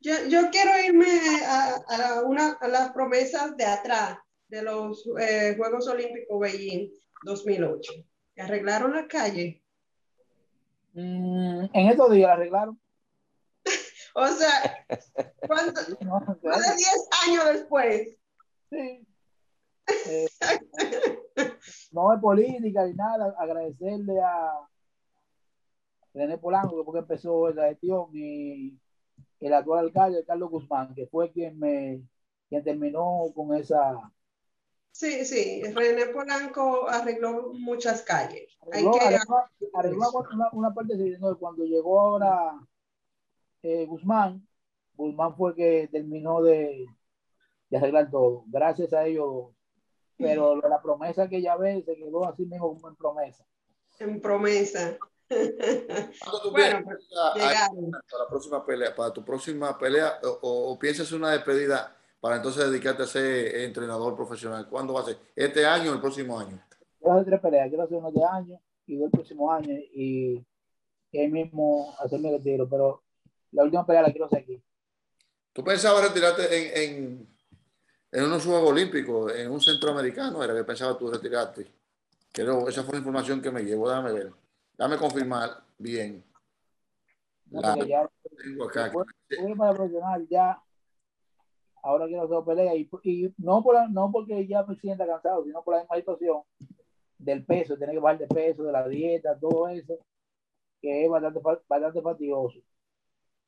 Yo, 0.01 0.13
yo 0.27 0.49
quiero 0.51 0.71
irme 0.85 1.07
a, 1.47 1.75
a, 1.87 2.21
una, 2.23 2.51
a 2.59 2.67
las 2.67 2.91
promesas 2.91 3.55
de 3.55 3.65
atrás 3.65 4.17
de 4.53 4.61
los 4.61 5.09
eh, 5.19 5.55
Juegos 5.57 5.87
Olímpicos 5.87 6.39
Beijing 6.39 6.91
2008. 7.23 7.91
¿Arreglaron 8.37 8.93
la 8.93 9.07
calle? 9.07 9.63
Mm, 10.93 11.65
en 11.73 11.87
estos 11.87 12.11
días 12.11 12.27
la 12.27 12.33
arreglaron. 12.33 12.79
o 14.15 14.27
sea, 14.27 14.85
¿cuánto? 15.47 15.81
más 16.43 16.61
de 16.61 16.75
10 16.75 17.09
años 17.27 17.45
después. 17.53 18.15
Sí. 18.69 19.07
Eh, 20.07 20.27
no 21.91 22.13
es 22.13 22.21
política 22.21 22.85
ni 22.85 22.93
nada, 22.93 23.35
agradecerle 23.37 24.17
a 24.21 24.65
René 26.13 26.37
Polanco, 26.37 26.85
porque 26.85 26.99
empezó 26.99 27.49
esa 27.49 27.67
gestión, 27.67 28.07
y 28.13 28.79
el 29.41 29.53
actual 29.53 29.85
alcalde, 29.85 30.23
Carlos 30.25 30.51
Guzmán, 30.51 30.95
que 30.95 31.05
fue 31.07 31.33
quien 31.33 31.59
me 31.59 32.01
quien 32.47 32.63
terminó 32.63 33.25
con 33.35 33.53
esa. 33.55 34.09
Sí, 34.93 35.25
sí, 35.25 35.63
René 35.73 36.05
Polanco 36.13 36.87
arregló 36.87 37.51
muchas 37.53 38.03
calles. 38.03 38.55
Arregló, 38.61 38.91
que... 38.91 38.99
arregló, 39.73 40.11
una, 40.31 40.49
una, 40.51 40.73
parte 40.73 40.95
de 40.95 41.17
cuando 41.39 41.65
llegó 41.65 41.99
ahora 41.99 42.59
eh, 43.63 43.87
Guzmán, 43.87 44.47
Guzmán 44.95 45.35
fue 45.35 45.55
que 45.55 45.89
terminó 45.91 46.43
de, 46.43 46.85
de 47.71 47.77
arreglar 47.77 48.11
todo, 48.11 48.43
gracias 48.45 48.93
a 48.93 49.05
ellos. 49.07 49.47
Pero 50.15 50.57
la 50.57 50.79
promesa 50.79 51.27
que 51.27 51.41
ya 51.41 51.57
ve 51.57 51.81
se 51.83 51.95
quedó 51.95 52.25
así 52.25 52.45
mismo 52.45 52.75
como 52.75 52.87
en 52.87 52.95
promesa. 52.95 53.43
En 53.97 54.21
promesa. 54.21 54.95
¿Cuándo 55.27 56.41
tú 56.43 56.51
bueno, 56.51 56.83
pues, 56.85 57.09
a, 57.19 57.33
para 57.33 58.23
la 58.23 58.29
próxima 58.29 58.63
pelea, 58.63 58.95
para 58.95 59.11
tu 59.11 59.25
próxima 59.25 59.75
pelea, 59.75 60.19
o, 60.23 60.71
o, 60.71 60.77
piensas 60.77 61.11
una 61.13 61.31
despedida 61.31 61.97
para 62.23 62.37
entonces 62.37 62.71
dedicarte 62.71 63.03
a 63.03 63.05
ser 63.05 63.53
entrenador 63.63 64.15
profesional? 64.15 64.65
¿Cuándo 64.69 64.93
va 64.93 65.01
a 65.01 65.03
ser? 65.03 65.17
¿Este 65.35 65.65
año 65.65 65.91
o 65.91 65.93
el 65.93 65.99
próximo 65.99 66.39
año? 66.39 66.57
Quiero 66.97 67.15
hacer 67.15 67.25
tres 67.25 67.41
peleas, 67.41 67.67
quiero 67.67 67.83
hacer 67.83 67.97
uno 67.97 68.11
de 68.13 68.23
año 68.23 68.61
y 68.85 68.95
dos 68.95 69.07
el 69.07 69.11
próximo 69.11 69.51
año 69.51 69.73
y, 69.73 70.41
y 71.11 71.17
ahí 71.17 71.27
mismo 71.29 71.93
hacerme 71.99 72.29
el 72.29 72.37
retiro, 72.37 72.69
pero 72.69 73.03
la 73.51 73.63
última 73.63 73.85
pelea 73.85 74.03
la 74.03 74.11
quiero 74.11 74.27
hacer 74.27 74.39
aquí. 74.39 74.63
¿Tú 75.51 75.65
pensabas 75.65 76.07
retirarte 76.07 76.43
en, 76.45 76.93
en, 76.93 77.37
en 78.09 78.23
unos 78.23 78.45
Juegos 78.45 78.71
Olímpicos, 78.71 79.35
en 79.35 79.51
un 79.51 79.59
centroamericano? 79.59 80.41
¿Era 80.41 80.55
que 80.55 80.63
pensabas 80.63 80.97
tú 80.97 81.11
retirarte? 81.11 81.67
Pero 82.31 82.69
esa 82.69 82.83
fue 82.83 82.93
la 82.93 82.99
información 82.99 83.41
que 83.41 83.51
me 83.51 83.65
llevó, 83.65 83.89
déjame 83.89 84.13
ver. 84.13 84.31
Dame 84.77 84.95
confirmar 84.95 85.61
bien. 85.77 86.23
No, 87.47 87.59
la, 87.59 87.85
ya, 87.85 88.09
tengo 88.41 88.63
acá. 88.63 88.93
para 89.57 89.73
profesional 89.73 90.25
ya. 90.29 90.63
Ahora 91.83 92.07
quiero 92.07 92.23
hacer 92.23 92.37
pelea 92.45 92.75
y, 92.75 92.89
y 93.03 93.33
no, 93.37 93.61
por, 93.61 93.89
no 93.91 94.11
porque 94.11 94.47
ya 94.47 94.63
me 94.63 94.75
sienta 94.77 95.05
cansado, 95.05 95.43
sino 95.43 95.61
por 95.63 95.75
la 95.75 95.81
misma 95.81 95.97
situación 95.97 96.41
del 97.17 97.45
peso, 97.45 97.77
tener 97.77 97.95
que 97.95 98.01
bajar 98.01 98.19
de 98.19 98.27
peso, 98.27 98.63
de 98.63 98.71
la 98.71 98.87
dieta, 98.87 99.37
todo 99.37 99.67
eso, 99.67 99.99
que 100.81 101.03
es 101.03 101.09
bastante, 101.09 101.39
bastante 101.67 102.01
fatigoso. 102.01 102.59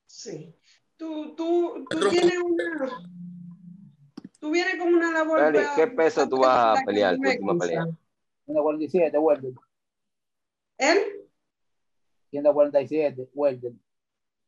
Sí. 0.05 0.53
Tú, 0.97 1.33
tú, 1.35 1.85
tú 1.89 2.09
tienes 2.09 2.37
una. 2.37 2.89
Tú 4.39 4.51
vienes 4.51 4.75
como 4.77 4.95
una 4.95 5.11
labor. 5.11 5.39
Dale, 5.39 5.63
¿Qué 5.75 5.87
peso 5.87 6.27
tú 6.27 6.37
vas 6.37 6.79
a 6.79 6.83
pelear? 6.85 7.15
Tu 7.15 7.21
última 7.21 7.57
pelea. 7.57 7.85
147, 8.45 9.17
vuelve. 9.17 9.53
¿Él? 10.77 10.97
147, 12.29 13.29
Welder. 13.33 13.73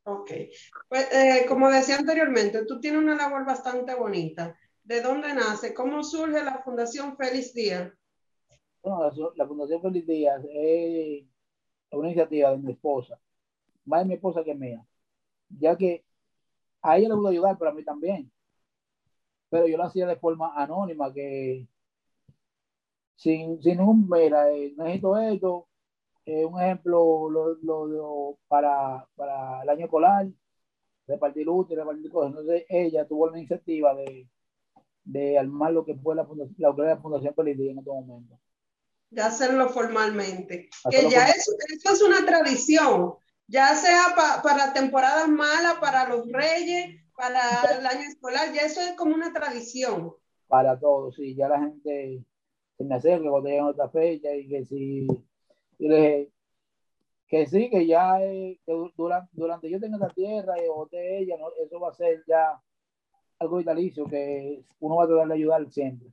Ok. 0.07 0.31
Pues, 0.87 1.13
eh, 1.13 1.45
como 1.49 1.69
decía 1.69 1.97
anteriormente, 1.97 2.65
tú 2.65 2.79
tienes 2.79 3.01
una 3.01 3.15
labor 3.15 3.45
bastante 3.45 3.93
bonita. 3.93 4.57
¿De 4.81 5.01
dónde 5.01 5.33
nace? 5.33 5.73
¿Cómo 5.73 6.01
surge 6.01 6.41
la 6.45 6.63
Fundación 6.63 7.17
Feliz 7.17 7.53
Díaz? 7.53 7.91
Bueno, 8.81 9.33
la, 9.35 9.45
Fundación 9.45 9.81
Feliz 9.81 10.07
Díaz 10.07 10.41
es 10.49 11.25
una 11.91 12.07
iniciativa 12.07 12.51
de 12.51 12.57
mi 12.57 12.71
esposa, 12.71 13.19
más 13.83 14.03
de 14.03 14.07
mi 14.07 14.13
esposa 14.13 14.45
que 14.45 14.55
mía, 14.55 14.81
ya 15.49 15.75
que 15.75 16.05
a 16.81 16.97
ella 16.97 17.09
le 17.09 17.15
pudo 17.15 17.27
ayudar, 17.27 17.57
pero 17.59 17.71
a 17.71 17.73
mí 17.73 17.83
también. 17.83 18.31
Pero 19.49 19.67
yo 19.67 19.75
lo 19.75 19.83
hacía 19.83 20.07
de 20.07 20.15
forma 20.15 20.53
anónima, 20.55 21.13
que 21.13 21.67
sin, 23.17 23.61
sin 23.61 23.81
un, 23.81 24.07
mira, 24.09 24.53
eh, 24.53 24.73
necesito 24.77 25.17
esto, 25.17 25.67
eh, 26.27 26.45
un 26.45 26.61
ejemplo 26.61 27.29
lo, 27.29 27.55
lo, 27.55 27.85
lo, 27.87 28.37
para, 28.49 29.07
para 29.15 29.63
el 29.63 29.69
año 29.69 29.85
escolar, 29.85 30.27
repartir 31.07 31.47
útiles, 31.47 31.85
repartir 31.85 32.11
cosas. 32.11 32.31
Entonces 32.31 32.65
ella 32.67 33.07
tuvo 33.07 33.29
la 33.29 33.37
iniciativa 33.37 33.95
de, 33.95 34.27
de 35.05 35.39
armar 35.39 35.71
lo 35.71 35.85
que 35.85 35.95
fue 35.95 36.15
la 36.15 36.25
Fundación, 36.25 36.55
la, 36.57 36.85
la 36.85 36.97
Fundación 36.97 37.33
Feliz 37.33 37.57
en 37.59 37.79
este 37.79 37.89
momento. 37.89 38.37
De 39.09 39.21
hacerlo 39.21 39.69
formalmente. 39.69 40.69
Hacerlo 40.83 41.09
que 41.09 41.15
ya 41.15 41.27
es, 41.27 41.47
eso 41.69 41.93
es 41.93 42.01
una 42.01 42.25
tradición, 42.25 43.13
ya 43.47 43.73
sea 43.75 44.13
pa, 44.13 44.41
para 44.43 44.73
temporadas 44.73 45.29
malas, 45.29 45.75
para 45.79 46.09
los 46.09 46.29
reyes, 46.29 47.05
para 47.15 47.39
el 47.79 47.85
año 47.85 48.01
escolar, 48.01 48.51
ya 48.53 48.63
eso 48.63 48.81
es 48.81 48.91
como 48.97 49.15
una 49.15 49.31
tradición. 49.31 50.13
Para 50.47 50.77
todos, 50.77 51.15
sí, 51.15 51.35
ya 51.35 51.47
la 51.47 51.59
gente 51.61 52.21
se 52.77 52.83
me 52.83 52.95
acerca 52.95 53.29
cuando 53.29 53.47
llegan 53.47 53.67
otra 53.67 53.87
fecha 53.89 54.35
y 54.35 54.49
que 54.49 54.65
si 54.65 55.07
y 55.79 55.87
le 55.87 55.95
dije 55.95 56.31
que 57.27 57.45
sí, 57.45 57.69
que 57.69 57.85
ya 57.85 58.21
eh, 58.21 58.59
que 58.65 58.91
durante, 58.95 59.29
durante 59.33 59.69
yo 59.69 59.79
tenga 59.79 59.97
esta 59.97 60.13
tierra 60.13 60.55
y 60.57 60.95
de 60.95 61.19
ella, 61.19 61.37
¿no? 61.37 61.49
eso 61.61 61.79
va 61.79 61.89
a 61.89 61.93
ser 61.93 62.23
ya 62.25 62.61
algo 63.39 63.57
vitalicio 63.57 64.05
que 64.05 64.63
uno 64.79 64.95
va 64.95 65.03
a 65.03 65.07
tratar 65.07 65.27
de 65.27 65.33
ayudar 65.33 65.71
siempre. 65.71 66.07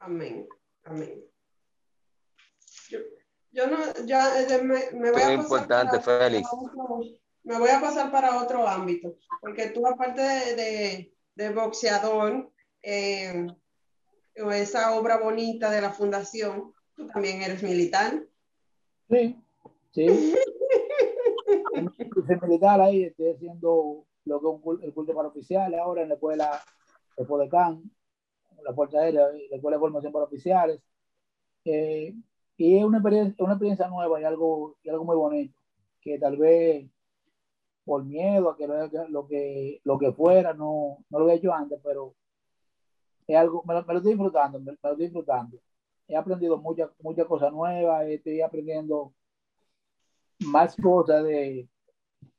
Amén, 0.00 0.46
amén. 0.84 1.24
Yo, 2.88 2.98
yo 3.52 3.66
no, 3.68 3.78
ya 4.04 4.42
eh, 4.42 4.62
me, 4.62 4.90
me 4.92 5.10
voy 5.12 5.20
a 5.20 5.24
pasar 5.24 5.32
importante, 5.32 5.98
para, 6.00 6.18
Félix. 6.18 6.48
Para 6.48 6.62
otro, 6.62 7.00
me 7.44 7.58
voy 7.58 7.70
a 7.70 7.80
pasar 7.80 8.10
para 8.10 8.42
otro 8.42 8.66
ámbito, 8.66 9.16
porque 9.40 9.68
tú 9.70 9.86
aparte 9.86 10.20
de, 10.20 10.56
de, 10.56 11.14
de 11.36 11.50
boxeador, 11.50 12.52
eh, 12.82 13.46
esa 14.34 14.94
obra 14.96 15.18
bonita 15.18 15.70
de 15.70 15.80
la 15.80 15.92
fundación, 15.92 16.74
tú 16.94 17.06
también 17.06 17.42
eres 17.42 17.62
militar. 17.62 18.22
Sí, 19.08 19.36
sí. 19.92 20.06
Soy 22.26 22.36
militar 22.42 22.80
ahí, 22.80 23.04
estoy 23.04 23.30
haciendo 23.30 24.04
lo 24.24 24.40
que 24.40 24.46
es 24.46 24.52
un, 24.62 24.82
el 24.82 24.92
culto 24.92 25.14
para 25.14 25.28
oficiales 25.28 25.78
ahora 25.78 26.02
en 26.02 26.08
la 26.08 26.14
escuela 26.14 26.60
de 27.16 27.48
CAN, 27.48 27.88
la 28.62 28.74
Fuerza 28.74 28.98
Aérea, 28.98 29.28
la 29.50 29.56
Escuela 29.56 29.76
de 29.76 29.80
Formación 29.80 30.12
para 30.12 30.24
Oficiales. 30.24 30.80
Eh, 31.64 32.14
y 32.56 32.78
es 32.78 32.84
una 32.84 32.98
experiencia, 32.98 33.44
una 33.44 33.54
experiencia 33.54 33.88
nueva 33.88 34.20
y 34.20 34.24
algo, 34.24 34.76
y 34.82 34.88
algo 34.88 35.04
muy 35.04 35.16
bonito, 35.16 35.56
que 36.00 36.18
tal 36.18 36.36
vez 36.36 36.88
por 37.84 38.04
miedo 38.04 38.50
a 38.50 38.56
que 38.56 38.66
lo, 38.66 39.26
que, 39.28 39.80
lo 39.84 39.98
que 39.98 40.12
fuera 40.12 40.54
no, 40.54 40.98
no 41.10 41.18
lo 41.20 41.30
he 41.30 41.34
hecho 41.34 41.52
antes, 41.52 41.78
pero 41.84 42.14
es 43.26 43.36
algo, 43.36 43.62
me 43.66 43.74
lo, 43.74 43.84
me 43.84 43.94
lo 43.94 43.98
estoy 44.00 44.12
disfrutando, 44.12 44.58
me, 44.58 44.72
me, 44.72 44.78
lo 44.82 44.90
estoy 44.90 45.06
disfrutando 45.06 45.58
he 46.08 46.16
aprendido 46.16 46.56
muchas 46.58 46.90
muchas 47.00 47.26
cosas 47.26 47.52
nuevas, 47.52 48.06
estoy 48.06 48.40
aprendiendo 48.40 49.12
más 50.40 50.76
cosas 50.76 51.24
de, 51.24 51.68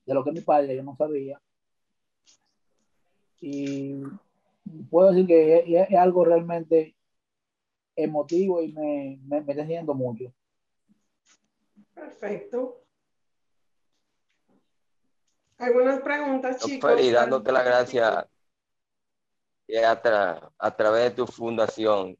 de 0.05 0.13
lo 0.13 0.23
que 0.23 0.31
mi 0.31 0.41
padre 0.41 0.75
yo 0.75 0.83
no 0.83 0.95
sabía. 0.95 1.41
Y 3.39 4.01
puedo 4.89 5.11
decir 5.11 5.27
que 5.27 5.59
es, 5.59 5.89
es 5.89 5.97
algo 5.97 6.25
realmente 6.25 6.95
emotivo 7.95 8.61
y 8.61 8.71
me, 8.71 9.19
me, 9.23 9.41
me 9.41 9.51
está 9.51 9.61
enseñando 9.63 9.93
mucho. 9.93 10.33
Perfecto. 11.93 12.83
¿Algunas 15.57 16.01
preguntas, 16.01 16.63
chicos? 16.63 17.01
Y 17.01 17.11
dándote 17.11 17.51
la 17.51 17.63
gracia 17.63 18.27
a, 19.85 20.01
tra 20.01 20.51
a 20.57 20.75
través 20.75 21.03
de 21.05 21.11
tu 21.11 21.25
fundación 21.25 22.15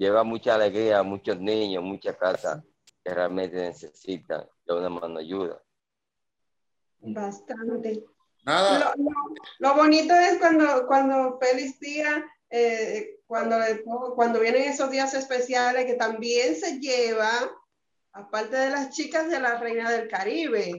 lleva 0.00 0.24
mucha 0.24 0.54
alegría 0.54 1.00
a 1.00 1.02
muchos 1.02 1.38
niños, 1.38 1.84
muchas 1.84 2.16
casas 2.16 2.64
que 3.04 3.12
realmente 3.12 3.56
necesitan 3.56 4.48
de 4.64 4.74
una 4.74 4.88
mano 4.88 5.18
ayuda. 5.18 5.62
Bastante. 7.00 8.02
Nada. 8.42 8.94
Lo, 8.96 9.04
lo, 9.04 9.10
lo, 9.58 9.74
bonito 9.76 10.14
es 10.14 10.38
cuando, 10.38 10.86
cuando 10.86 11.38
Feliz 11.38 11.78
Día, 11.78 12.24
eh, 12.48 13.20
cuando, 13.26 13.56
cuando 14.14 14.40
vienen 14.40 14.62
esos 14.62 14.90
días 14.90 15.12
especiales 15.12 15.84
que 15.84 15.94
también 15.94 16.56
se 16.56 16.80
lleva, 16.80 17.30
aparte 18.12 18.56
de 18.56 18.70
las 18.70 18.96
chicas 18.96 19.28
de 19.28 19.38
la 19.38 19.60
Reina 19.60 19.90
del 19.90 20.08
Caribe. 20.08 20.78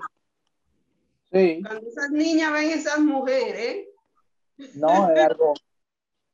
Sí. 1.32 1.62
Cuando 1.64 1.88
esas 1.88 2.10
niñas 2.10 2.54
ven 2.54 2.72
esas 2.72 2.98
mujeres. 2.98 3.86
No, 4.74 5.12
es 5.12 5.20
algo, 5.30 5.54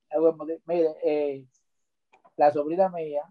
algo 0.09 0.37
mire, 0.65 0.95
eh, 1.03 1.45
la 2.37 2.51
sobrina 2.51 2.89
mía 2.89 3.23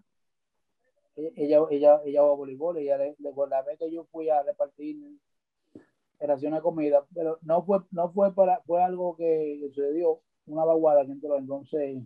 ella, 1.35 1.59
ella, 1.71 2.01
ella 2.05 2.21
va 2.21 2.31
a 2.31 2.35
voleibol, 2.35 2.77
ella 2.77 2.97
le, 2.97 3.15
la 3.49 3.61
vez 3.63 3.79
que 3.79 3.91
yo 3.91 4.05
fui 4.11 4.29
a 4.29 4.43
repartir 4.43 4.97
ración 6.19 6.53
de 6.53 6.61
comida, 6.61 7.05
pero 7.13 7.39
no 7.41 7.63
fue, 7.63 7.79
no 7.91 8.11
fue 8.11 8.33
para, 8.33 8.61
fue 8.65 8.83
algo 8.83 9.15
que 9.15 9.59
sucedió, 9.61 10.21
una 10.45 10.65
vaguada 10.65 11.05
que 11.05 11.11
entró, 11.11 11.37
entonces 11.37 11.97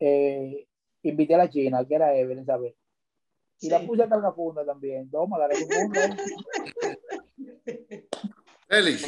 eh, 0.00 0.66
invité 1.02 1.34
a 1.34 1.38
la 1.38 1.50
china, 1.50 1.84
que 1.86 1.94
era 1.94 2.16
Evelyn, 2.16 2.46
¿sabes? 2.46 2.74
Y 3.60 3.68
la 3.68 3.80
puse 3.80 4.02
a 4.02 4.08
carga 4.08 4.32
funda 4.32 4.64
también, 4.64 5.10
toma, 5.10 5.38
la 5.38 5.48
funda. 5.54 6.16
Félix, 8.68 9.06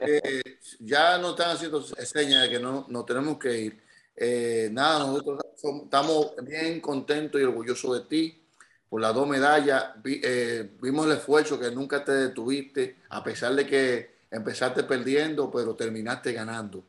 eh, 0.00 0.42
ya 0.80 1.18
nos 1.18 1.30
están 1.30 1.56
haciendo 1.56 1.80
señas 1.80 2.42
de 2.42 2.50
que 2.50 2.58
no, 2.60 2.84
no 2.88 3.04
tenemos 3.04 3.38
que 3.38 3.58
ir. 3.58 3.82
Eh, 4.14 4.68
nada, 4.70 5.06
nosotros 5.06 5.40
estamos 5.62 6.32
bien 6.42 6.80
contentos 6.80 7.40
y 7.40 7.44
orgullosos 7.44 7.94
de 7.94 8.08
ti 8.08 8.42
por 8.88 9.00
las 9.00 9.14
dos 9.14 9.26
medallas. 9.26 9.86
Eh, 10.04 10.70
vimos 10.80 11.06
el 11.06 11.12
esfuerzo 11.12 11.58
que 11.58 11.70
nunca 11.70 12.04
te 12.04 12.12
detuviste, 12.12 12.96
a 13.08 13.22
pesar 13.22 13.54
de 13.54 13.66
que 13.66 14.10
empezaste 14.30 14.84
perdiendo, 14.84 15.50
pero 15.50 15.74
terminaste 15.74 16.32
ganando. 16.32 16.84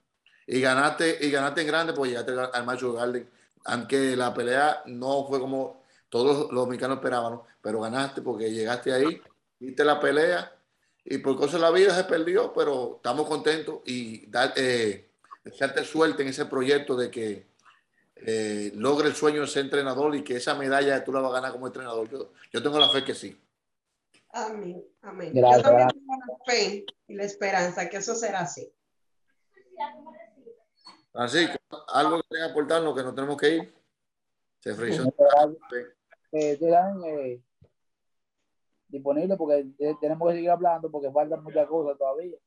Y 0.47 0.60
ganaste, 0.60 1.17
y 1.21 1.31
ganaste 1.31 1.62
en 1.62 1.67
grande, 1.67 1.93
pues 1.93 2.12
llegaste 2.12 2.34
al 2.53 2.65
Macho 2.65 2.93
Garden. 2.93 3.29
Aunque 3.65 4.15
la 4.15 4.34
pelea 4.34 4.81
no 4.88 5.25
fue 5.27 5.39
como 5.39 5.84
todos 6.10 6.51
los 6.51 6.67
mexicanos 6.67 6.97
esperaban, 6.97 7.39
pero 7.62 7.79
ganaste 7.79 8.21
porque 8.21 8.51
llegaste 8.51 8.91
ahí, 8.91 9.21
viste 9.60 9.86
la 9.86 9.99
pelea 9.99 10.51
y 11.05 11.19
por 11.19 11.38
cosas 11.38 11.53
de 11.53 11.60
la 11.60 11.71
vida 11.71 11.95
se 11.95 12.03
perdió, 12.03 12.53
pero 12.53 12.95
estamos 12.97 13.27
contentos 13.27 13.79
y 13.86 14.25
dar, 14.27 14.53
eh, 14.55 15.10
suerte 15.84 16.23
en 16.23 16.29
ese 16.29 16.45
proyecto 16.45 16.95
de 16.95 17.10
que 17.10 17.50
eh, 18.25 18.71
logre 18.75 19.07
el 19.07 19.15
sueño 19.15 19.41
de 19.41 19.47
ser 19.47 19.65
entrenador 19.65 20.15
y 20.15 20.23
que 20.23 20.38
esa 20.38 20.55
medalla 20.55 21.03
tú 21.03 21.12
la 21.12 21.21
vas 21.21 21.31
a 21.31 21.36
ganar 21.36 21.51
como 21.51 21.67
entrenador. 21.67 22.10
Yo, 22.10 22.31
yo 22.51 22.63
tengo 22.63 22.79
la 22.79 22.89
fe 22.89 23.03
que 23.03 23.15
sí. 23.15 23.39
Amén, 24.34 24.84
amén. 25.01 25.34
yo 25.34 25.62
también 25.62 25.89
tengo 25.89 26.15
la 26.15 26.45
fe 26.45 26.86
y 27.07 27.15
la 27.15 27.23
esperanza 27.23 27.89
que 27.89 27.97
eso 27.97 28.15
será 28.15 28.41
así. 28.41 28.71
Así, 31.13 31.45
algo 31.89 32.17
que 32.21 32.27
tenga 32.29 32.45
que 32.45 32.51
aportarnos 32.51 32.95
que 32.95 33.03
no 33.03 33.13
tenemos 33.13 33.38
que 33.38 33.55
ir. 33.55 33.73
Se 34.60 34.75
frizó. 34.75 35.03
Eh, 36.31 36.57
eh, 36.62 37.41
disponible 38.88 39.36
porque 39.36 39.67
tenemos 39.99 40.29
que 40.29 40.36
seguir 40.36 40.49
hablando 40.49 40.89
porque 40.89 41.12
faltan 41.12 41.43
muchas 41.43 41.67
cosas 41.67 41.97
todavía. 41.97 42.38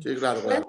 Sí, 0.00 0.16
claro, 0.16 0.40
claro. 0.40 0.68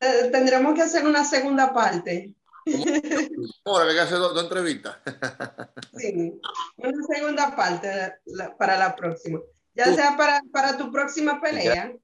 Eh, 0.00 0.30
tendremos 0.30 0.74
que 0.74 0.82
hacer 0.82 1.04
una 1.04 1.24
segunda 1.24 1.72
parte. 1.72 2.34
Ahora 3.64 3.84
hay 3.86 3.94
que 3.94 4.00
hacer 4.00 4.18
dos, 4.18 4.42
entrevistas. 4.42 4.98
sí, 5.96 6.40
una 6.76 7.06
segunda 7.06 7.56
parte 7.56 8.14
para 8.58 8.78
la 8.78 8.94
próxima. 8.94 9.40
Ya 9.74 9.94
sea 9.94 10.16
para, 10.16 10.42
para 10.52 10.76
tu 10.76 10.90
próxima 10.90 11.40
pelea. 11.40 11.96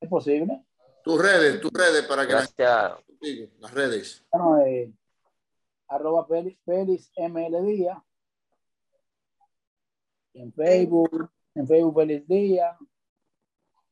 ¿Es 0.00 0.08
posible? 0.08 0.64
Tus 1.04 1.22
redes, 1.22 1.60
tus 1.60 1.72
redes 1.72 2.04
para 2.06 2.26
que 2.26 2.32
Gracias. 2.32 2.92
las 3.60 3.72
redes. 3.72 4.24
Bueno, 4.32 4.66
eh, 4.66 4.92
arroba 5.88 6.26
Félix, 6.26 7.12
ML 7.16 7.64
Díaz. 7.64 7.98
En 10.34 10.52
Facebook, 10.52 11.30
en 11.54 11.66
Facebook 11.66 11.94
Félix 11.94 12.28
Díaz. 12.28 12.76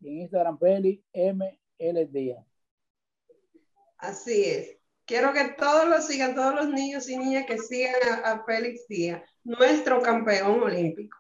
Y 0.00 0.09
en 0.09 0.20
Instagram 0.22 0.59
Félix 0.59 1.04
ML 1.12 2.12
Díaz. 2.12 2.44
Así 3.98 4.44
es. 4.44 4.84
Quiero 5.06 5.32
que 5.32 5.44
todos 5.58 5.86
lo 5.86 6.00
sigan, 6.00 6.34
todos 6.34 6.54
los 6.54 6.68
niños 6.68 7.08
y 7.08 7.18
niñas 7.18 7.44
que 7.46 7.58
sigan 7.58 7.94
a, 8.24 8.42
Félix 8.44 8.88
Díaz, 8.88 9.22
nuestro 9.42 10.00
campeón 10.00 10.62
olímpico. 10.62 11.18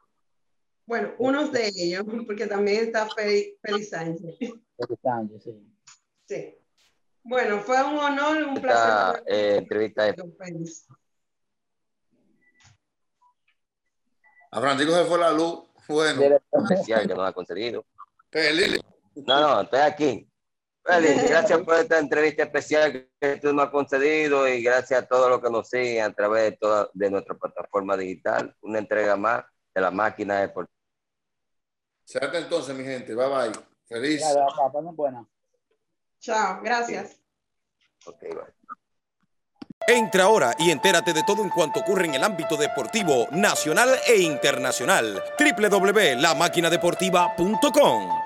Bueno, 0.86 1.14
unos 1.18 1.52
de 1.52 1.68
ellos, 1.68 2.04
porque 2.26 2.46
también 2.46 2.84
está 2.84 3.06
Félix, 3.14 3.90
Sánchez. 3.90 4.38
Félix 4.38 5.02
Sánchez, 5.02 5.42
sí. 5.42 5.76
Sí. 6.26 6.54
Bueno, 7.22 7.60
fue 7.60 7.82
un 7.82 7.96
honor, 7.96 8.42
un 8.44 8.54
placer. 8.54 9.22
Eh, 9.26 9.56
entrevista 9.58 10.04
de... 10.04 10.14
A 14.50 14.60
Francisco 14.60 14.94
se 14.94 15.04
fue 15.04 15.18
la 15.18 15.32
luz. 15.32 15.64
Bueno. 15.88 16.20
que 16.20 17.14
nos 17.14 17.28
ha 17.28 17.32
concedido. 17.32 17.84
No, 19.26 19.40
no, 19.40 19.60
estoy 19.62 19.80
aquí. 19.80 20.28
gracias 20.84 21.62
por 21.62 21.76
esta 21.76 21.98
entrevista 21.98 22.42
especial 22.42 23.08
que 23.18 23.36
tú 23.36 23.54
nos 23.54 23.66
has 23.66 23.70
concedido 23.70 24.46
y 24.46 24.62
gracias 24.62 25.02
a 25.02 25.06
todos 25.06 25.30
los 25.30 25.40
que 25.40 25.50
nos 25.50 25.68
siguen 25.68 26.04
a 26.04 26.12
través 26.12 26.50
de, 26.50 26.56
toda, 26.58 26.90
de 26.92 27.10
nuestra 27.10 27.34
plataforma 27.34 27.96
digital. 27.96 28.54
Una 28.60 28.80
entrega 28.80 29.16
más 29.16 29.44
de 29.74 29.80
la 29.80 29.90
máquina 29.90 30.34
de 30.36 30.42
deportiva. 30.42 30.74
Hasta 32.06 32.38
entonces, 32.38 32.74
mi 32.74 32.84
gente. 32.84 33.14
Bye 33.14 33.28
bye. 33.28 33.52
Feliz. 33.88 34.22
buena. 34.94 35.26
Chao, 36.20 36.60
gracias. 36.62 37.18
Ok, 38.06 38.20
bye. 38.20 38.54
Entra 39.86 40.24
ahora 40.24 40.54
y 40.58 40.70
entérate 40.70 41.12
de 41.12 41.22
todo 41.24 41.42
en 41.42 41.50
cuanto 41.50 41.80
ocurre 41.80 42.06
en 42.06 42.14
el 42.14 42.24
ámbito 42.24 42.56
deportivo 42.56 43.28
nacional 43.32 43.90
e 44.06 44.16
internacional. 44.16 45.22
www.lamaquinadeportiva.com 45.38 48.23